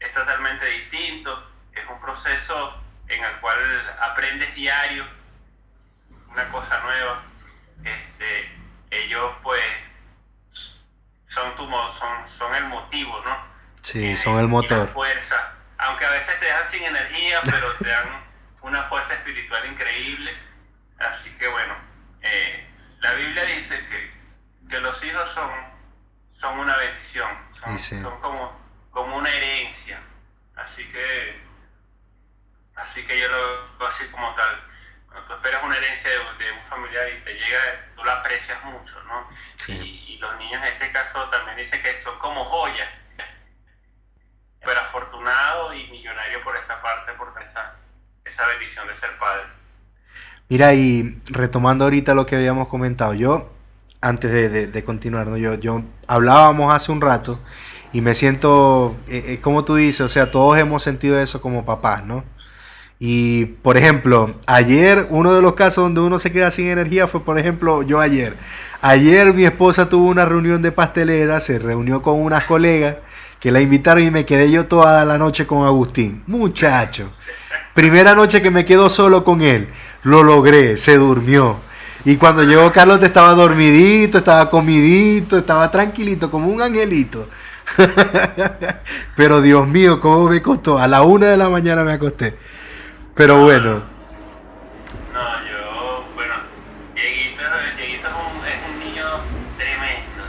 es 0.00 0.10
totalmente 0.14 0.64
distinto, 0.64 1.52
es 1.74 1.86
un 1.86 2.00
proceso 2.00 2.82
en 3.08 3.22
el 3.22 3.40
cual 3.40 3.58
aprendes 4.00 4.54
diario 4.54 5.06
una 6.30 6.48
cosa 6.48 6.80
nueva. 6.80 7.22
Este, 7.84 8.50
ellos 8.90 9.34
pues 9.42 9.62
son, 11.26 11.54
tu, 11.54 11.68
son, 11.68 12.26
son 12.26 12.54
el 12.54 12.64
motivo, 12.68 13.20
¿no? 13.22 13.36
Sí, 13.82 14.16
son 14.16 14.38
el 14.38 14.48
motor. 14.48 14.88
fuerza. 14.88 15.52
Aunque 15.76 16.06
a 16.06 16.10
veces 16.10 16.40
te 16.40 16.46
dejan 16.46 16.66
sin 16.66 16.84
energía, 16.84 17.40
pero 17.44 17.70
te 17.74 17.88
dan 17.90 18.24
una 18.62 18.82
fuerza 18.84 19.12
espiritual 19.12 19.66
increíble. 19.66 20.34
Así 20.98 21.28
que 21.36 21.48
bueno, 21.48 21.74
eh, 22.22 22.66
la 23.00 23.12
Biblia 23.12 23.44
dice 23.44 23.78
que, 23.88 24.80
los 24.80 25.04
hijos 25.04 25.30
son, 25.32 25.50
son 26.42 26.58
una 26.58 26.76
bendición, 26.76 27.30
son, 27.52 28.20
como, 28.20 28.52
como 28.90 29.16
una 29.16 29.30
herencia. 29.30 30.00
Así 30.56 30.84
que, 30.88 31.40
así 32.74 33.06
que 33.06 33.20
yo 33.20 33.28
lo 33.28 33.78
veo 33.78 33.86
así 33.86 34.04
como 34.10 34.34
tal. 34.34 34.60
Cuando 35.06 35.28
tú 35.28 35.34
esperas 35.34 35.62
una 35.62 35.76
herencia 35.76 36.10
de, 36.10 36.52
un 36.52 36.62
familiar 36.64 37.08
y 37.12 37.22
te 37.22 37.34
llega, 37.34 37.86
tú 37.94 38.02
la 38.02 38.14
aprecias 38.14 38.58
mucho, 38.64 39.00
¿no? 39.04 39.28
Y, 39.68 40.18
los 40.20 40.36
niños 40.38 40.62
en 40.62 40.72
este 40.72 40.92
caso 40.92 41.28
también 41.30 41.56
dicen 41.58 41.80
que 41.80 42.00
son 42.02 42.18
como 42.18 42.44
joyas. 42.44 42.88
Pero 44.64 44.80
afortunado 44.80 45.74
y 45.74 45.86
millonario 45.88 46.42
por 46.42 46.56
esa 46.56 46.82
parte, 46.82 47.12
por 47.12 47.32
esa, 47.40 47.76
esa 48.24 48.46
bendición 48.48 48.88
de 48.88 48.96
ser 48.96 49.16
padre. 49.18 49.44
Mira, 50.48 50.74
y 50.74 51.20
retomando 51.26 51.84
ahorita 51.84 52.14
lo 52.14 52.26
que 52.26 52.34
habíamos 52.34 52.66
comentado, 52.66 53.14
yo, 53.14 53.52
antes 54.02 54.30
de, 54.72 54.84
continuar, 54.84 55.28
¿no? 55.28 55.36
yo, 55.38 55.54
yo 55.54 55.82
hablábamos 56.06 56.74
hace 56.74 56.92
un 56.92 57.00
rato 57.00 57.38
y 57.92 58.00
me 58.00 58.14
siento, 58.14 58.96
eh, 59.08 59.24
eh, 59.28 59.38
como 59.40 59.64
tú 59.64 59.76
dices, 59.76 60.00
o 60.00 60.08
sea, 60.08 60.30
todos 60.30 60.58
hemos 60.58 60.82
sentido 60.82 61.20
eso 61.20 61.40
como 61.40 61.64
papás, 61.64 62.04
¿no? 62.04 62.24
Y, 62.98 63.46
por 63.46 63.76
ejemplo, 63.76 64.34
ayer, 64.46 65.08
uno 65.10 65.34
de 65.34 65.42
los 65.42 65.54
casos 65.54 65.84
donde 65.84 66.00
uno 66.00 66.18
se 66.18 66.30
queda 66.30 66.50
sin 66.50 66.68
energía 66.68 67.08
fue, 67.08 67.24
por 67.24 67.38
ejemplo, 67.38 67.82
yo 67.82 68.00
ayer. 68.00 68.36
Ayer 68.80 69.34
mi 69.34 69.44
esposa 69.44 69.88
tuvo 69.88 70.08
una 70.08 70.24
reunión 70.24 70.62
de 70.62 70.70
pastelera, 70.70 71.40
se 71.40 71.58
reunió 71.58 72.00
con 72.00 72.20
unas 72.20 72.44
colegas 72.44 72.96
que 73.40 73.50
la 73.50 73.60
invitaron 73.60 74.04
y 74.04 74.10
me 74.12 74.24
quedé 74.24 74.50
yo 74.52 74.66
toda 74.66 75.04
la 75.04 75.18
noche 75.18 75.48
con 75.48 75.66
Agustín. 75.66 76.22
Muchacho. 76.28 77.12
Primera 77.74 78.14
noche 78.14 78.40
que 78.40 78.52
me 78.52 78.64
quedo 78.64 78.88
solo 78.88 79.24
con 79.24 79.42
él. 79.42 79.68
Lo 80.04 80.22
logré, 80.22 80.78
se 80.78 80.96
durmió. 80.96 81.56
Y 82.04 82.16
cuando 82.16 82.42
llegó 82.42 82.72
Carlos 82.72 83.00
estaba 83.02 83.32
dormidito, 83.34 84.18
estaba 84.18 84.50
comidito, 84.50 85.38
estaba 85.38 85.70
tranquilito, 85.70 86.30
como 86.30 86.48
un 86.48 86.60
angelito. 86.60 87.28
Pero 89.16 89.40
Dios 89.40 89.68
mío, 89.68 90.00
¿cómo 90.00 90.28
me 90.28 90.42
costó? 90.42 90.78
A 90.78 90.88
la 90.88 91.02
una 91.02 91.26
de 91.26 91.36
la 91.36 91.48
mañana 91.48 91.84
me 91.84 91.92
acosté. 91.92 92.36
Pero 93.14 93.42
bueno. 93.44 93.84
No, 95.12 95.44
yo, 95.46 96.04
bueno, 96.14 96.34
Dieguito, 96.94 97.42
Dieguito 97.76 98.08
es, 98.08 98.14
un, 98.14 98.46
es 98.48 98.58
un 98.68 98.78
niño 98.80 99.04
tremendo, 99.56 100.24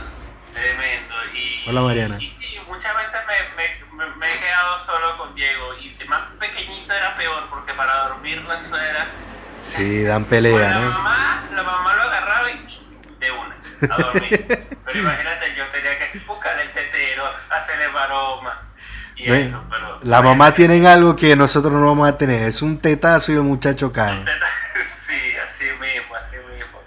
tremendo. 0.52 1.14
Y, 1.34 1.68
Hola 1.68 1.82
Mariana. 1.82 2.22
Y, 2.22 2.28
sí, 2.28 2.56
muchas 2.68 2.94
veces 2.96 3.20
me, 3.26 4.04
me, 4.06 4.14
me 4.16 4.32
he 4.32 4.38
quedado 4.38 4.78
solo 4.86 5.18
con 5.18 5.34
Diego 5.34 5.74
y 5.80 5.94
más 6.06 6.22
pequeñito 6.38 6.92
era 6.92 7.16
peor 7.16 7.44
porque 7.50 7.72
para 7.72 8.08
dormir 8.08 8.42
no 8.42 8.52
eso 8.52 8.78
era... 8.78 9.08
Sí, 9.76 10.04
dan 10.04 10.24
pelea, 10.26 10.74
¿no? 10.74 10.80
La 10.80 10.88
mamá, 10.88 11.48
la 11.52 11.62
mamá 11.64 11.96
lo 11.96 12.02
agarraba 12.02 12.50
y 12.50 12.64
de 13.18 13.30
una, 13.32 13.56
a 13.92 13.96
dormir. 13.96 14.46
pero 14.84 14.98
imagínate, 14.98 15.56
yo 15.56 15.66
tenía 15.68 15.98
que 15.98 16.18
buscar 16.20 16.56
el 16.60 16.70
tetero, 16.70 17.24
hacerle 17.50 17.88
baroma. 17.88 18.62
Y 19.16 19.32
eso, 19.32 19.64
pero, 19.68 19.98
la 20.02 20.22
mamá 20.22 20.54
tiene 20.54 20.86
algo 20.86 21.16
que 21.16 21.34
nosotros 21.34 21.72
no 21.72 21.86
vamos 21.86 22.08
a 22.08 22.16
tener, 22.16 22.44
es 22.44 22.62
un 22.62 22.78
tetazo 22.78 23.32
y 23.32 23.34
el 23.34 23.42
muchacho 23.42 23.92
cae. 23.92 24.24
Sí, 24.84 25.34
así 25.44 25.64
mismo, 25.80 26.14
así 26.14 26.36
mismo. 26.36 26.80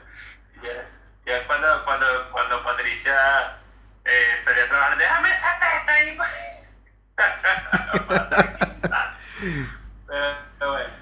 Ya, 0.62 0.86
ya 1.26 1.46
cuando, 1.48 1.84
cuando, 1.86 2.06
cuando 2.32 2.64
Patricia 2.64 3.14
eh, 4.06 4.38
salía 4.44 4.64
a 4.64 4.68
trabajar, 4.68 4.98
déjame 4.98 5.32
esa 5.32 5.60
teta 5.60 5.94
ahí. 5.94 6.18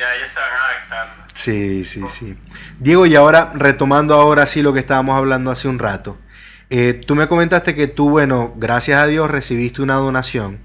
ya 0.00 0.14
ellos 0.16 0.30
se 0.30 0.40
van 0.40 0.50
adaptando. 0.52 1.24
Sí, 1.34 1.84
sí, 1.84 2.02
sí. 2.08 2.38
Diego, 2.78 3.06
y 3.06 3.14
ahora 3.14 3.52
retomando 3.54 4.14
ahora 4.14 4.46
sí 4.46 4.62
lo 4.62 4.72
que 4.72 4.80
estábamos 4.80 5.16
hablando 5.16 5.50
hace 5.50 5.68
un 5.68 5.78
rato. 5.78 6.18
Eh, 6.70 7.00
tú 7.06 7.14
me 7.16 7.28
comentaste 7.28 7.74
que 7.74 7.88
tú, 7.88 8.10
bueno, 8.10 8.52
gracias 8.56 9.02
a 9.02 9.06
Dios 9.06 9.30
recibiste 9.30 9.82
una 9.82 9.94
donación, 9.94 10.60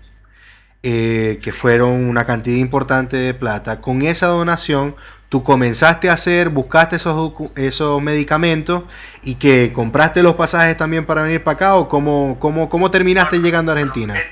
eh, 0.83 1.39
que 1.41 1.51
fueron 1.51 2.05
una 2.05 2.25
cantidad 2.25 2.57
importante 2.57 3.17
de 3.17 3.33
plata. 3.33 3.81
Con 3.81 4.03
esa 4.03 4.27
donación, 4.27 4.95
tú 5.29 5.43
comenzaste 5.43 6.09
a 6.09 6.13
hacer, 6.13 6.49
buscaste 6.49 6.97
esos, 6.97 7.33
esos 7.55 8.01
medicamentos 8.01 8.83
y 9.23 9.35
que 9.35 9.73
compraste 9.73 10.21
los 10.21 10.35
pasajes 10.35 10.77
también 10.77 11.05
para 11.05 11.23
venir 11.23 11.43
para 11.43 11.55
acá 11.55 11.75
o 11.75 11.89
cómo, 11.89 12.37
cómo, 12.39 12.69
cómo 12.69 12.91
terminaste 12.91 13.39
llegando 13.39 13.71
a 13.71 13.75
Argentina. 13.75 14.15
Eh, 14.15 14.31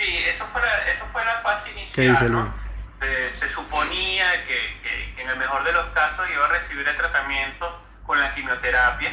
sí, 0.00 0.16
eso 0.30 0.46
fue 0.46 0.62
la, 0.62 0.90
eso 0.90 1.04
fue 1.12 1.24
la 1.24 1.40
fase 1.40 1.70
inicial. 1.72 2.16
Se, 3.38 3.48
suponía 3.50 4.24
que, 4.46 5.20
en 5.20 5.28
el 5.28 5.36
mejor 5.36 5.62
de 5.64 5.72
los 5.72 5.86
casos 5.88 6.24
iba 6.32 6.46
a 6.46 6.48
recibir 6.48 6.88
el 6.88 6.96
con 8.06 8.18
la 8.18 8.34
quimioterapia 8.34 9.10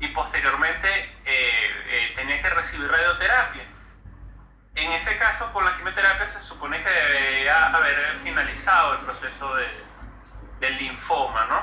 y 0.00 0.08
posteriormente 0.08 0.88
eh, 1.24 1.84
eh, 1.88 2.12
tenía 2.16 2.40
que 2.42 2.50
recibir 2.50 2.90
radioterapia. 2.90 3.62
En 4.74 4.92
ese 4.92 5.16
caso, 5.18 5.52
con 5.52 5.64
la 5.64 5.76
quimioterapia 5.76 6.26
se 6.26 6.42
supone 6.42 6.82
que 6.82 6.90
debería 6.90 7.66
haber 7.66 8.18
finalizado 8.22 8.94
el 8.94 9.00
proceso 9.00 9.54
de, 9.56 9.68
del 10.60 10.78
linfoma, 10.78 11.46
¿no? 11.46 11.62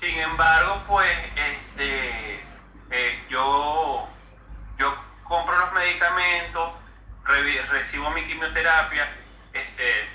Sin 0.00 0.18
embargo, 0.18 0.84
pues 0.86 1.08
este, 1.34 2.44
eh, 2.90 3.24
yo, 3.30 4.08
yo 4.78 4.96
compro 5.24 5.58
los 5.58 5.72
medicamentos, 5.72 6.72
recibo 7.70 8.10
mi 8.10 8.22
quimioterapia, 8.24 9.08
este, 9.52 10.08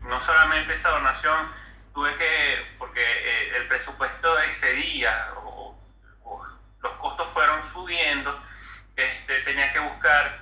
no 0.00 0.20
solamente 0.20 0.72
esa 0.72 0.88
donación, 0.90 1.52
tuve 1.98 2.14
que, 2.14 2.76
porque 2.78 3.02
eh, 3.02 3.56
el 3.56 3.66
presupuesto 3.66 4.38
excedía, 4.42 5.32
o, 5.42 5.76
los 6.80 6.92
costos 6.92 7.26
fueron 7.30 7.60
subiendo, 7.72 8.40
este, 8.94 9.40
tenía 9.40 9.72
que 9.72 9.80
buscar 9.80 10.38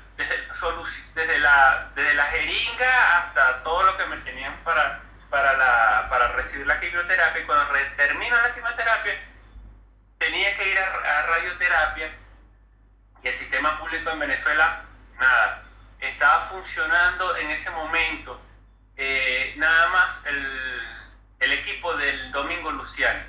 desde, 1.14 1.38
la, 1.38 1.90
desde 1.94 2.14
la 2.14 2.25
jeringa 2.25 3.18
hasta 3.18 3.62
todo 3.62 3.84
lo 3.84 3.96
que 3.96 4.04
me 4.04 4.18
tenían 4.18 4.54
para 4.64 5.00
para, 5.30 5.56
la, 5.56 6.08
para 6.10 6.28
recibir 6.32 6.66
la 6.66 6.78
quimioterapia. 6.78 7.40
Y 7.40 7.46
cuando 7.46 7.72
termino 7.96 8.36
la 8.36 8.54
quimioterapia 8.54 9.18
tenía 10.18 10.54
que 10.56 10.70
ir 10.70 10.78
a, 10.78 11.22
radioterapia 11.22 12.14
y 13.22 13.28
el 13.28 13.34
sistema 13.34 13.78
público 13.78 14.10
en 14.10 14.18
Venezuela, 14.18 14.84
nada, 15.18 15.62
estaba 16.00 16.48
funcionando 16.48 17.34
en 17.38 17.50
ese 17.50 17.70
momento. 17.70 18.42
Eh, 18.98 19.54
nada 19.56 19.88
más 19.88 20.26
el, 20.26 20.75
el 21.46 21.52
equipo 21.52 21.94
del 21.94 22.32
Domingo 22.32 22.70
Luciano 22.72 23.20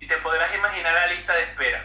y 0.00 0.06
te 0.06 0.16
podrás 0.18 0.54
imaginar 0.56 0.92
la 0.94 1.14
lista 1.14 1.34
de 1.34 1.42
espera. 1.42 1.84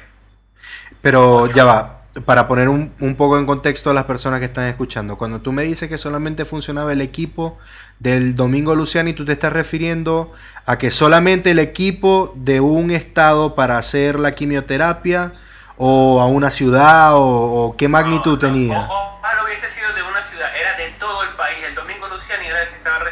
Pero 1.01 1.47
ya 1.47 1.65
va, 1.65 2.01
para 2.25 2.47
poner 2.47 2.69
un, 2.69 2.93
un, 2.99 3.15
poco 3.15 3.37
en 3.37 3.45
contexto 3.45 3.89
a 3.89 3.93
las 3.93 4.03
personas 4.05 4.39
que 4.39 4.45
están 4.45 4.65
escuchando, 4.65 5.17
cuando 5.17 5.41
tú 5.41 5.51
me 5.51 5.63
dices 5.63 5.89
que 5.89 5.97
solamente 5.97 6.45
funcionaba 6.45 6.93
el 6.93 7.01
equipo 7.01 7.57
del 7.99 8.35
Domingo 8.35 8.75
Luciani, 8.75 9.13
tú 9.13 9.25
te 9.25 9.33
estás 9.33 9.53
refiriendo 9.53 10.33
a 10.65 10.77
que 10.77 10.91
solamente 10.91 11.51
el 11.51 11.59
equipo 11.59 12.33
de 12.35 12.59
un 12.59 12.91
estado 12.91 13.55
para 13.55 13.77
hacer 13.77 14.19
la 14.19 14.35
quimioterapia 14.35 15.33
o 15.77 16.21
a 16.21 16.27
una 16.27 16.51
ciudad 16.51 17.11
o, 17.13 17.75
qué 17.77 17.87
magnitud 17.87 18.37
tenía. 18.37 18.87
No, 18.87 19.19
hubiese 19.45 19.69
sido 19.69 19.91
de 19.93 20.03
una 20.03 20.23
ciudad, 20.25 20.49
era 20.55 20.75
de 20.77 20.89
todo 20.99 21.23
el 21.23 21.29
país. 21.29 21.57
El 21.65 21.73
Domingo 21.73 22.07
Luciani 22.09 22.45
era 22.45 22.61
el 22.63 22.69
que 22.69 22.75
estaba, 22.75 23.09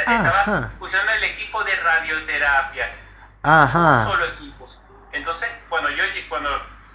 estaba 0.00 0.72
radioterapia. 2.10 2.90
Ajá. 3.42 4.06
Un 4.06 4.12
solo 4.12 4.24
equipo. 4.26 4.68
Entonces, 5.12 5.48
cuando 5.68 5.90
yo 5.90 6.04
cuando 6.28 6.50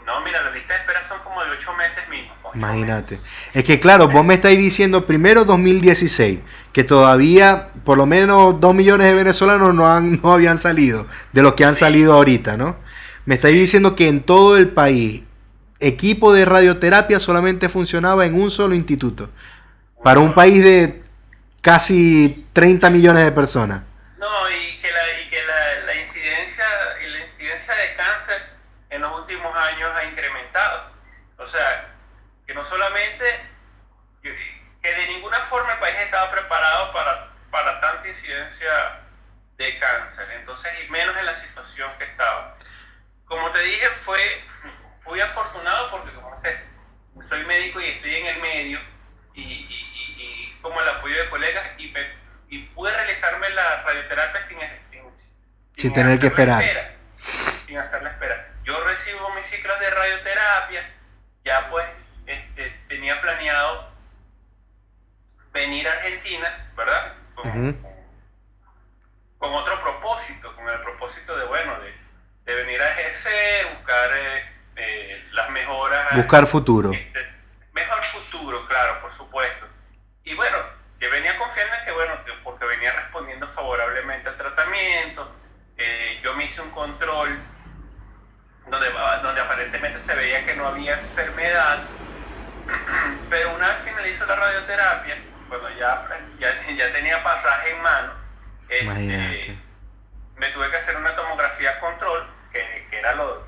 no, 0.06 0.22
mira, 0.22 0.44
la 0.44 0.52
lista 0.52 0.74
de 0.74 0.80
espera 0.82 1.04
son 1.04 1.18
como 1.24 1.44
de 1.44 1.50
8 1.52 1.74
meses 1.74 2.08
mismo. 2.10 2.32
Imagínate. 2.54 3.20
Es 3.54 3.64
que 3.64 3.80
claro, 3.80 4.08
vos 4.08 4.24
me 4.24 4.36
estáis 4.36 4.58
diciendo 4.58 5.08
primero 5.08 5.46
2016, 5.46 6.42
que 6.72 6.84
todavía 6.84 7.70
por 7.84 7.98
lo 7.98 8.06
menos 8.06 8.60
2 8.60 8.76
millones 8.76 9.08
de 9.08 9.14
venezolanos 9.16 9.74
no, 9.74 9.88
han, 9.92 10.22
no 10.22 10.34
habían 10.34 10.60
salido, 10.60 11.08
de 11.34 11.42
los 11.42 11.54
que 11.54 11.66
han 11.66 11.76
salido 11.76 12.14
ahorita, 12.14 12.56
¿no? 12.56 12.78
Me 13.26 13.36
estáis 13.36 13.56
diciendo 13.56 13.96
que 13.96 14.08
en 14.08 14.22
todo 14.22 14.58
el 14.58 14.70
país, 14.70 15.24
equipo 15.80 16.34
de 16.34 16.46
radioterapia 16.46 17.20
solamente 17.20 17.68
funcionaba 17.68 18.28
en 18.28 18.40
un 18.40 18.52
solo 18.52 18.76
instituto, 18.76 19.32
para 20.04 20.20
un 20.20 20.34
país 20.36 20.64
de 20.64 21.02
casi 21.62 22.46
30 22.54 22.92
millones 22.92 23.26
de 23.26 23.32
personas. 23.32 23.82
No, 24.20 24.28
y 24.52 24.78
que 24.80 24.92
la, 24.92 25.22
y 25.22 25.30
que 25.30 25.38
la, 25.44 25.86
la 25.88 26.00
incidencia, 26.00 26.66
y 27.04 27.10
la 27.10 27.26
incidencia 27.26 27.74
de 27.74 27.96
cáncer 27.98 28.56
en 28.96 29.02
los 29.02 29.20
últimos 29.20 29.54
años 29.56 29.92
ha 29.96 30.06
incrementado. 30.06 30.92
O 31.46 31.48
sea, 31.48 31.94
que 32.48 32.56
no 32.56 32.66
solamente, 32.66 33.24
que 34.24 34.96
de 34.96 35.08
ninguna 35.10 35.40
forma 35.42 35.74
el 35.74 35.80
país 35.80 35.96
estaba 36.00 36.32
preparado 36.32 36.92
para, 36.92 37.30
para 37.52 37.80
tanta 37.82 38.08
incidencia 38.08 39.02
de 39.56 39.78
cáncer, 39.78 40.28
entonces, 40.32 40.74
y 40.84 40.90
menos 40.90 41.16
en 41.18 41.28
la 41.28 41.36
situación 41.36 41.92
que 42.00 42.06
estaba. 42.06 42.58
Como 43.26 43.52
te 43.52 43.60
dije, 43.60 43.88
fue, 44.04 44.44
fui 45.04 45.22
afortunado 45.22 45.92
porque, 45.92 46.16
como 46.16 46.36
sé, 46.36 46.60
soy 47.30 47.46
médico 47.46 47.80
y 47.80 47.90
estoy 47.90 48.16
en 48.16 48.26
el 48.26 48.42
medio, 48.42 48.80
y, 49.36 49.42
y, 49.44 50.60
como 50.64 50.82
el 50.82 50.90
apoyo 50.90 51.16
de 51.16 51.30
colegas, 51.30 51.64
y, 51.78 51.94
y 52.50 52.60
pude 52.70 52.92
realizarme 52.92 53.52
la 53.52 53.84
radioterapia 53.84 54.42
sin, 54.42 54.58
sin, 54.82 55.04
sin, 55.76 55.94
tener 55.94 56.20
que 56.20 56.28
esperar. 56.28 56.64
sin 57.68 57.78
hacer 57.78 58.02
la 58.02 58.10
espera 58.10 58.56
yo 58.66 58.84
recibo 58.84 59.34
mis 59.36 59.46
ciclos 59.46 59.80
de 59.80 59.90
radioterapia, 59.92 60.90
ya 61.46 61.70
pues 61.70 62.24
este, 62.26 62.70
tenía 62.90 63.22
planeado 63.22 63.88
venir 65.54 65.88
a 65.88 65.92
Argentina, 65.92 66.72
¿verdad? 66.76 67.14
Con, 67.36 67.86
otro 69.54 69.82
propósito, 69.82 70.54
con 70.56 70.68
el 70.68 70.82
propósito 70.82 71.38
de, 71.38 71.46
bueno, 71.46 71.74
de, 72.46 72.56
venir 72.56 72.82
a 72.82 72.92
ejercer, 72.92 73.68
buscar 73.76 74.10
eh, 74.14 74.52
eh, 74.76 75.28
las 75.32 75.50
mejoras. 75.52 76.16
Buscar 76.16 76.48
futuro. 76.48 76.92
Este, 76.92 77.26
mejor 77.74 78.04
futuro, 78.04 78.68
claro, 78.68 79.02
por 79.02 79.14
supuesto. 79.14 79.68
Y 80.24 80.34
bueno, 80.34 80.58
que 81.00 81.08
venía 81.10 81.38
confiando 81.38 81.76
en 81.76 81.86
que, 81.86 81.92
bueno, 81.92 82.14
porque 82.44 82.66
venía 82.66 82.92
respondiendo 82.94 83.48
favorablemente 83.48 84.30
al 84.30 84.38
tratamiento, 84.38 85.32
eh, 85.78 86.20
yo 86.24 86.34
me 86.34 86.46
hice 86.46 86.62
un 86.62 86.72
control 86.72 87.40
donde, 88.68 88.90
donde 89.22 89.42
se 90.16 90.22
veía 90.22 90.46
que 90.46 90.56
no 90.56 90.68
había 90.68 90.94
enfermedad, 90.94 91.84
pero 93.30 93.54
una 93.54 93.68
vez 93.70 93.78
finalizó 93.84 94.26
la 94.26 94.36
radioterapia, 94.36 95.22
cuando 95.50 95.70
ya, 95.78 96.08
ya, 96.40 96.94
tenía 96.94 97.22
pasaje 97.22 97.72
en 97.72 97.82
mano, 97.82 98.14
este, 98.70 99.60
me 100.38 100.48
tuve 100.48 100.70
que 100.70 100.78
hacer 100.78 100.96
una 100.96 101.16
tomografía 101.16 101.80
control, 101.82 102.28
que, 102.52 102.88
que 102.90 103.00
era 103.00 103.14
lo, 103.16 103.46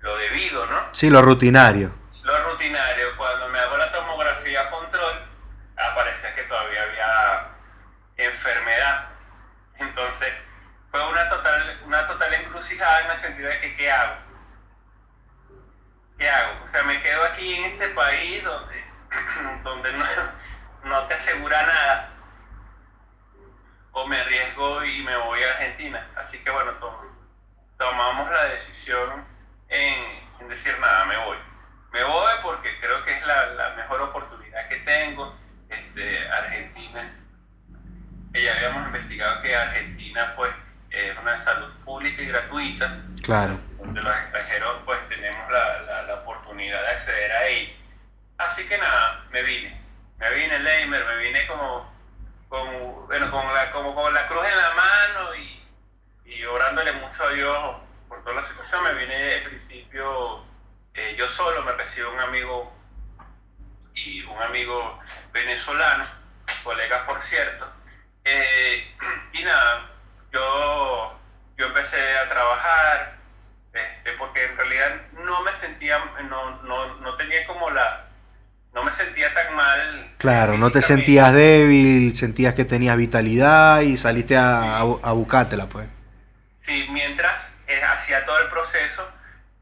lo, 0.00 0.16
debido, 0.18 0.66
¿no? 0.66 0.88
Sí, 0.92 1.08
lo 1.08 1.22
rutinario. 1.22 1.94
Lo 2.22 2.50
rutinario, 2.50 3.16
cuando 3.16 3.48
me 3.48 3.58
hago 3.58 3.76
la 3.78 3.90
tomografía 3.90 4.70
control, 4.70 5.14
aparecía 5.76 6.34
que 6.34 6.42
todavía 6.42 6.82
había 6.82 8.26
enfermedad. 8.28 9.08
Entonces, 9.78 10.32
fue 10.90 11.08
una 11.08 11.28
total, 11.30 11.80
una 11.86 12.06
total 12.06 12.34
encrucijada 12.34 13.00
en 13.00 13.10
el 13.10 13.16
sentido 13.16 13.48
de 13.48 13.60
que, 13.60 13.76
¿qué 13.76 13.90
hago? 13.90 14.21
¿Qué 16.22 16.30
hago? 16.30 16.62
O 16.62 16.66
sea, 16.68 16.84
me 16.84 17.00
quedo 17.00 17.24
aquí 17.24 17.54
en 17.54 17.64
este 17.72 17.88
país 17.88 18.44
donde, 18.44 18.84
donde 19.64 19.92
no, 20.84 21.06
te 21.08 21.14
asegura 21.14 21.66
nada. 21.66 22.10
O 23.90 24.06
me 24.06 24.16
arriesgo 24.16 24.84
y 24.84 25.02
me 25.02 25.16
voy 25.16 25.42
a 25.42 25.50
Argentina. 25.50 26.08
Así 26.16 26.38
que 26.38 26.50
bueno, 26.50 26.72
tomamos 27.76 28.30
la 28.30 28.44
decisión 28.44 29.24
en, 29.68 30.48
decir 30.48 30.78
nada, 30.78 31.06
me 31.06 31.16
voy. 31.18 31.36
Me 31.92 32.04
voy 32.04 32.32
porque 32.42 32.78
creo 32.78 33.04
que 33.04 33.12
es 33.18 33.26
la, 33.26 33.74
mejor 33.76 34.00
oportunidad 34.02 34.68
que 34.68 34.76
tengo. 34.76 35.36
Este, 35.68 36.28
Argentina, 36.30 37.10
ya 38.32 38.54
habíamos 38.54 38.86
investigado 38.86 39.42
que 39.42 39.56
Argentina 39.56 40.34
pues 40.36 40.52
es 40.90 41.18
una 41.18 41.36
salud 41.36 41.72
pública 41.84 42.22
y 42.22 42.26
gratuita. 42.26 43.02
Claro. 43.22 43.58
Donde 43.78 44.02
los 44.02 44.16
extranjeros 44.16 44.82
pues 44.84 44.98
tenemos 45.08 45.50
la, 45.50 46.02
la, 46.02 46.14
oportunidad 46.14 46.82
de 46.82 46.88
acceder 46.88 47.32
a. 47.32 48.44
Así 48.44 48.66
que 48.66 48.78
nada, 48.78 49.24
me 49.30 49.42
vine. 49.42 49.80
Me 50.18 50.30
vine 50.34 50.58
Leimer, 50.58 51.04
me 51.04 51.16
vine 51.16 51.46
como, 51.46 51.92
como, 52.48 53.06
bueno, 53.06 53.30
con 53.30 53.54
la, 53.54 53.70
como 53.70 53.94
con 53.94 54.12
la 54.12 54.26
cruz 54.26 54.44
en 54.44 54.56
la 54.56 54.74
mano 54.74 55.34
y, 55.36 55.64
y 56.26 56.44
orándole 56.44 56.92
mucho 56.92 57.24
a 57.24 57.32
Dios 57.32 57.76
por 58.08 58.22
toda 58.22 58.36
la 58.36 58.42
situación. 58.42 58.84
Me 58.84 58.94
vine 58.94 59.34
al 59.34 59.42
principio 59.44 60.44
eh, 60.94 61.14
yo 61.16 61.26
solo, 61.28 61.62
me 61.62 61.72
recibió 61.72 62.12
un 62.12 62.20
amigo 62.20 62.70
y 63.94 64.22
un 64.24 64.42
amigo 64.42 65.00
venezolano, 65.32 66.04
colega 66.62 67.06
por 67.06 67.20
cierto. 67.22 67.66
Eh, 68.24 68.94
y 69.32 69.42
nada, 69.42 69.90
yo 70.32 71.11
yo 71.62 71.68
empecé 71.68 72.18
a 72.18 72.28
trabajar, 72.28 73.14
este, 73.72 74.12
porque 74.18 74.44
en 74.44 74.56
realidad 74.56 75.00
no 75.12 75.42
me 75.42 75.52
sentía, 75.52 75.96
no, 76.28 76.60
no, 76.62 76.96
no 76.96 77.16
tenía 77.16 77.46
como 77.46 77.70
la, 77.70 78.08
no 78.74 78.82
me 78.82 78.90
sentía 78.90 79.32
tan 79.32 79.54
mal. 79.54 80.12
Claro, 80.18 80.58
no 80.58 80.70
te 80.72 80.82
sentías 80.82 81.32
débil, 81.32 82.16
sentías 82.16 82.54
que 82.54 82.64
tenías 82.64 82.96
vitalidad 82.96 83.82
y 83.82 83.96
saliste 83.96 84.36
a, 84.36 84.80
a, 84.80 85.12
buscártela, 85.12 85.68
pues. 85.68 85.86
Sí, 86.60 86.88
mientras 86.90 87.54
eh, 87.68 87.80
hacía 87.94 88.26
todo 88.26 88.40
el 88.40 88.48
proceso 88.48 89.08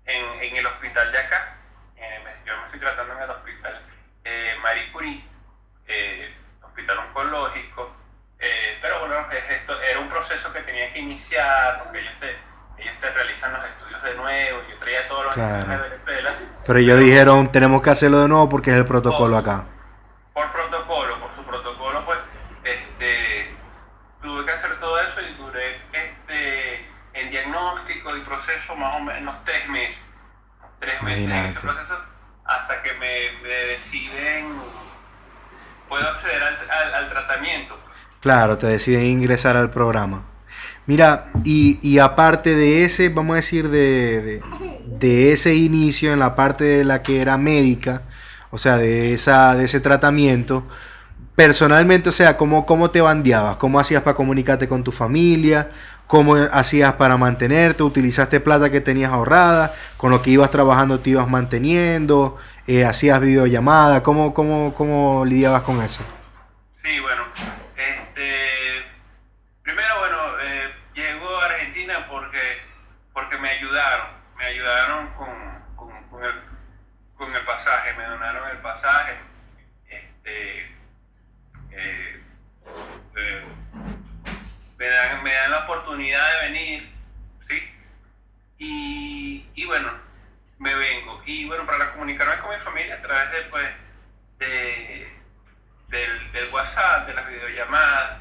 en, 0.06 0.24
en, 0.42 0.56
el 0.56 0.66
hospital 0.66 1.12
de 1.12 1.18
acá, 1.18 1.58
eh, 1.96 2.18
yo 2.46 2.56
me 2.56 2.64
estoy 2.64 2.80
tratando 2.80 3.14
en 3.14 3.22
el 3.24 3.30
hospital 3.30 3.78
eh, 4.24 4.54
Marie 4.62 4.90
Curie, 4.90 5.22
eh, 5.86 6.34
hospital 6.62 6.96
oncológico, 6.98 7.94
pero 8.81 9.00
bueno, 9.00 9.14
esto 9.31 9.81
era 9.83 9.98
un 9.98 10.09
proceso 10.09 10.53
que 10.53 10.61
tenía 10.61 10.90
que 10.92 11.00
iniciar, 11.00 11.83
porque 11.83 12.00
ellos 12.00 12.14
te, 12.20 12.37
ellos 12.83 12.94
te 13.00 13.11
realizan 13.11 13.53
los 13.53 13.64
estudios 13.64 14.03
de 14.03 14.14
nuevo, 14.14 14.61
yo 14.70 14.79
traía 14.79 15.09
todos 15.09 15.24
los 15.26 15.37
estudios 15.37 15.68
de 15.68 15.88
Venezuela. 15.88 16.35
Pero 16.64 16.79
ellos 16.79 16.98
dijeron, 16.98 17.53
tenemos 17.53 17.83
que 17.83 17.90
hacerlo 17.90 18.22
de 18.22 18.29
nuevo 18.29 18.48
porque 18.48 18.70
es 18.70 18.76
el 18.76 18.87
protocolo 18.87 19.37
acá. 19.37 19.64
Por 20.33 20.50
protocolo, 20.53 21.20
por 21.20 21.35
su 21.35 21.44
protocolo, 21.44 22.05
pues, 22.07 22.18
este, 22.64 23.55
tuve 24.22 24.46
que 24.46 24.53
hacer 24.53 24.81
todo 24.81 24.98
eso 25.00 25.20
y 25.20 25.35
duré 25.35 25.76
este, 25.92 26.87
en 27.14 27.31
diagnóstico 27.31 28.16
y 28.16 28.20
proceso 28.20 28.74
más 28.76 28.96
o 28.96 29.00
menos 29.00 29.35
tres 29.44 29.68
meses. 29.68 30.03
Tres 30.79 31.03
meses 31.03 31.24
en 31.26 31.33
ese 31.33 31.61
proceso 31.61 32.03
hasta 32.46 32.83
que 32.83 32.94
me, 32.94 33.48
deciden, 33.66 34.59
puedo 35.90 36.09
acceder 36.09 36.42
al 36.42 37.09
tratamiento. 37.11 37.79
Claro, 38.20 38.59
te 38.59 38.66
deciden 38.66 39.04
ingresar 39.04 39.56
al 39.56 39.70
programa. 39.70 40.24
Mira, 40.87 41.30
y, 41.44 41.98
aparte 41.98 42.54
de 42.54 42.85
ese, 42.85 43.09
vamos 43.09 43.35
a 43.35 43.37
decir, 43.37 43.68
de, 43.68 44.42
ese 45.33 45.54
inicio 45.54 46.12
en 46.12 46.18
la 46.18 46.35
parte 46.35 46.64
de 46.64 46.85
la 46.85 47.02
que 47.02 47.20
era 47.20 47.37
médica, 47.38 48.02
o 48.50 48.59
sea, 48.59 48.76
de, 48.76 49.14
esa, 49.14 49.54
de 49.54 49.64
ese 49.64 49.80
tratamiento, 49.80 50.64
personalmente, 51.37 52.09
o 52.09 52.12
sea, 52.12 52.37
¿cómo, 52.37 52.66
¿cómo 52.66 52.90
te 52.90 53.00
bandeabas? 53.00 53.56
¿Cómo 53.56 53.80
hacías 53.80 54.02
para 54.02 54.16
comunicarte 54.16 54.68
con 54.68 54.85
tu 54.85 54.92
familia? 54.92 55.70
¿Cómo 56.06 56.35
hacías 56.35 56.94
para 56.94 57.16
mantenerte? 57.16 57.85
¿Utilizaste 57.85 58.40
plata 58.40 58.70
que 58.70 58.80
tenías 58.80 59.12
ahorrada? 59.12 59.72
¿Con 59.96 60.11
lo 60.11 60.20
que 60.22 60.30
ibas 60.30 60.50
trabajando 60.50 60.98
te 60.98 61.11
ibas 61.11 61.28
manteniendo? 61.28 62.37
Eh, 62.66 62.85
¿Hacías 62.85 63.20
videollamadas? 63.20 64.00
¿Cómo, 64.00 64.35
cómo, 64.35 64.74
¿Cómo 64.76 65.24
lidiabas 65.24 65.62
con 65.62 65.80
eso? 65.80 66.02
Sí, 66.83 66.98
bueno, 67.00 67.22
me 73.40 73.50
ayudaron, 73.50 74.07
me 74.37 74.44
ayudaron 74.44 75.09
con, 75.14 75.29
con, 75.76 77.35
el, 77.35 77.44
pasaje, 77.44 77.94
me 77.94 78.05
donaron 78.05 78.48
el 78.50 78.59
pasaje, 78.59 79.14
este, 79.88 80.61
eh, 81.70 82.24
eh, 83.16 83.44
me, 84.76 84.87
dan, 84.87 85.22
me 85.22 85.33
dan 85.33 85.50
la 85.50 85.59
oportunidad 85.64 86.33
de 86.33 86.48
venir, 86.48 86.92
¿sí? 87.48 87.74
Y, 88.59 89.50
y 89.55 89.64
bueno, 89.66 89.90
me 90.59 90.74
vengo. 90.74 91.22
Y 91.24 91.46
bueno, 91.46 91.66
para 91.66 91.92
comunicarme 91.92 92.38
con 92.38 92.50
mi 92.50 92.62
familia 92.62 92.96
a 92.96 93.03
través 93.03 93.33
de, 93.33 93.42
pues, 93.50 93.68
de, 94.38 95.09
del, 95.88 96.33
del 96.33 96.48
WhatsApp, 96.53 97.07
de 97.07 97.14
las 97.14 97.29
videollamadas, 97.29 98.20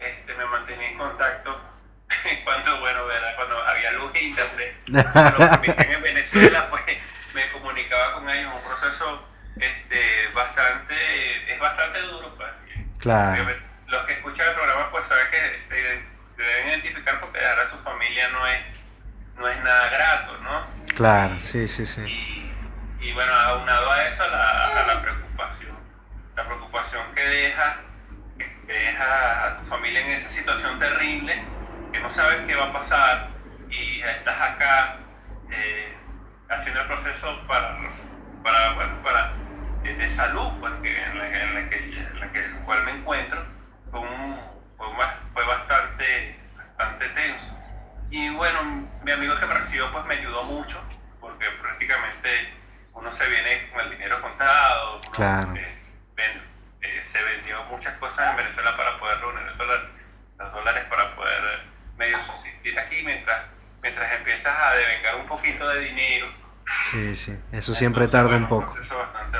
este, 0.00 0.34
me 0.34 0.44
mantenía 0.46 0.90
en 0.90 0.98
contacto 0.98 1.75
cuando, 2.44 2.80
bueno, 2.80 3.00
cuando 3.36 3.62
había 3.66 3.92
luz 3.92 4.12
e 4.14 4.24
internet, 4.24 4.76
en 4.86 6.02
Venezuela, 6.02 6.68
pues 6.70 6.82
me 7.34 7.48
comunicaba 7.50 8.14
con 8.14 8.28
ellos, 8.30 8.52
un 8.54 8.62
proceso 8.62 9.28
este, 9.56 10.28
bastante, 10.34 11.52
es 11.52 11.58
bastante 11.58 12.00
duro. 12.02 12.34
Pues. 12.36 12.50
Claro. 12.98 13.44
Los 13.88 14.04
que 14.04 14.12
escuchan 14.14 14.48
el 14.48 14.54
programa 14.54 14.90
pues 14.90 15.04
saben 15.06 15.26
que 15.30 15.60
se 15.68 15.74
deben 15.74 16.68
identificar 16.68 17.20
porque 17.20 17.38
dejar 17.38 17.60
a 17.60 17.70
su 17.70 17.78
familia 17.78 18.28
no 18.30 18.46
es, 18.46 18.58
no 19.36 19.48
es 19.48 19.58
nada 19.62 19.88
grato, 19.88 20.38
¿no? 20.38 20.66
Claro, 20.94 21.36
sí, 21.42 21.68
sí, 21.68 21.86
sí. 21.86 22.02
Y, 23.00 23.12
bueno, 23.12 23.32
aunado 23.32 23.92
a 23.92 24.08
eso, 24.08 24.28
la, 24.28 24.66
a 24.66 24.86
la 24.86 25.02
preocupación, 25.02 25.76
la 26.34 26.44
preocupación 26.44 27.14
que 27.14 27.22
deja, 27.22 27.76
que 28.38 28.72
deja 28.72 29.46
a 29.46 29.58
tu 29.58 29.66
familia 29.66 30.00
en 30.00 30.10
esa 30.10 30.30
situación 30.30 30.78
terrible 30.80 31.55
no 32.00 32.10
sabes 32.10 32.38
qué 32.46 32.54
va 32.54 32.66
a 32.66 32.72
pasar 32.72 33.28
y 33.70 34.02
estás 34.02 34.40
acá 34.40 34.96
eh, 35.50 35.94
haciendo 36.48 36.80
el 36.80 36.86
proceso 36.86 37.40
para, 37.46 37.78
para, 38.42 38.72
bueno, 38.74 39.02
para 39.02 39.32
eh, 39.84 39.94
de, 39.94 40.14
salud, 40.16 40.52
pues, 40.60 40.72
en, 40.82 41.18
la, 41.18 41.68
que, 41.70 42.38
el 42.38 42.54
cual 42.64 42.84
me 42.84 42.92
encuentro, 42.92 43.44
fue, 43.90 44.00
fue, 45.32 45.44
bastante, 45.44 46.38
bastante 46.56 47.08
tenso. 47.10 47.56
Y 48.10 48.30
bueno, 48.30 48.88
mi 49.02 49.12
amigo 49.12 49.38
que 49.38 49.46
me 49.46 49.54
recibió 49.54 49.90
pues 49.92 50.04
me 50.06 50.14
ayudó 50.14 50.44
mucho, 50.44 50.80
porque 51.20 51.46
prácticamente 51.62 52.54
uno 52.94 53.10
se 53.12 53.28
viene 53.28 53.70
con 53.70 53.80
el 53.80 53.90
dinero 53.90 54.20
contado, 54.22 55.00
claro. 55.12 55.54
Eh, 55.54 57.02
se 57.12 57.22
vendió 57.22 57.64
muchas 57.64 57.96
cosas 57.98 58.30
en 58.30 58.36
Venezuela 58.36 58.76
para 58.76 58.98
poder 58.98 59.18
reunir 59.20 59.42
los 59.42 60.52
dólares 60.52 60.84
para 60.88 61.16
poder 61.16 61.75
medio 61.96 62.18
subsistir 62.24 62.78
aquí 62.78 63.02
mientras, 63.04 63.42
mientras 63.82 64.18
empiezas 64.18 64.54
a 64.56 64.74
devengar 64.74 65.16
un 65.16 65.26
poquito 65.26 65.68
de 65.68 65.80
dinero. 65.80 66.26
Sí, 66.90 67.16
sí, 67.16 67.38
eso 67.52 67.74
siempre 67.74 68.08
tarda 68.08 68.36
un 68.36 68.48
poco. 68.48 68.72
Un 68.72 68.88
bastante 68.88 69.38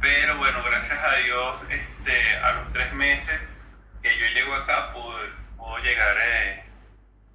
Pero 0.00 0.36
bueno, 0.38 0.62
gracias 0.64 0.98
a 1.04 1.16
Dios, 1.24 1.62
este, 1.68 2.36
a 2.38 2.52
los 2.52 2.72
tres 2.72 2.92
meses 2.94 3.40
que 4.02 4.10
yo 4.18 4.26
llego 4.34 4.54
acá, 4.54 4.92
pudo, 4.92 5.16
llegar 5.82 6.16
eh, 6.24 6.64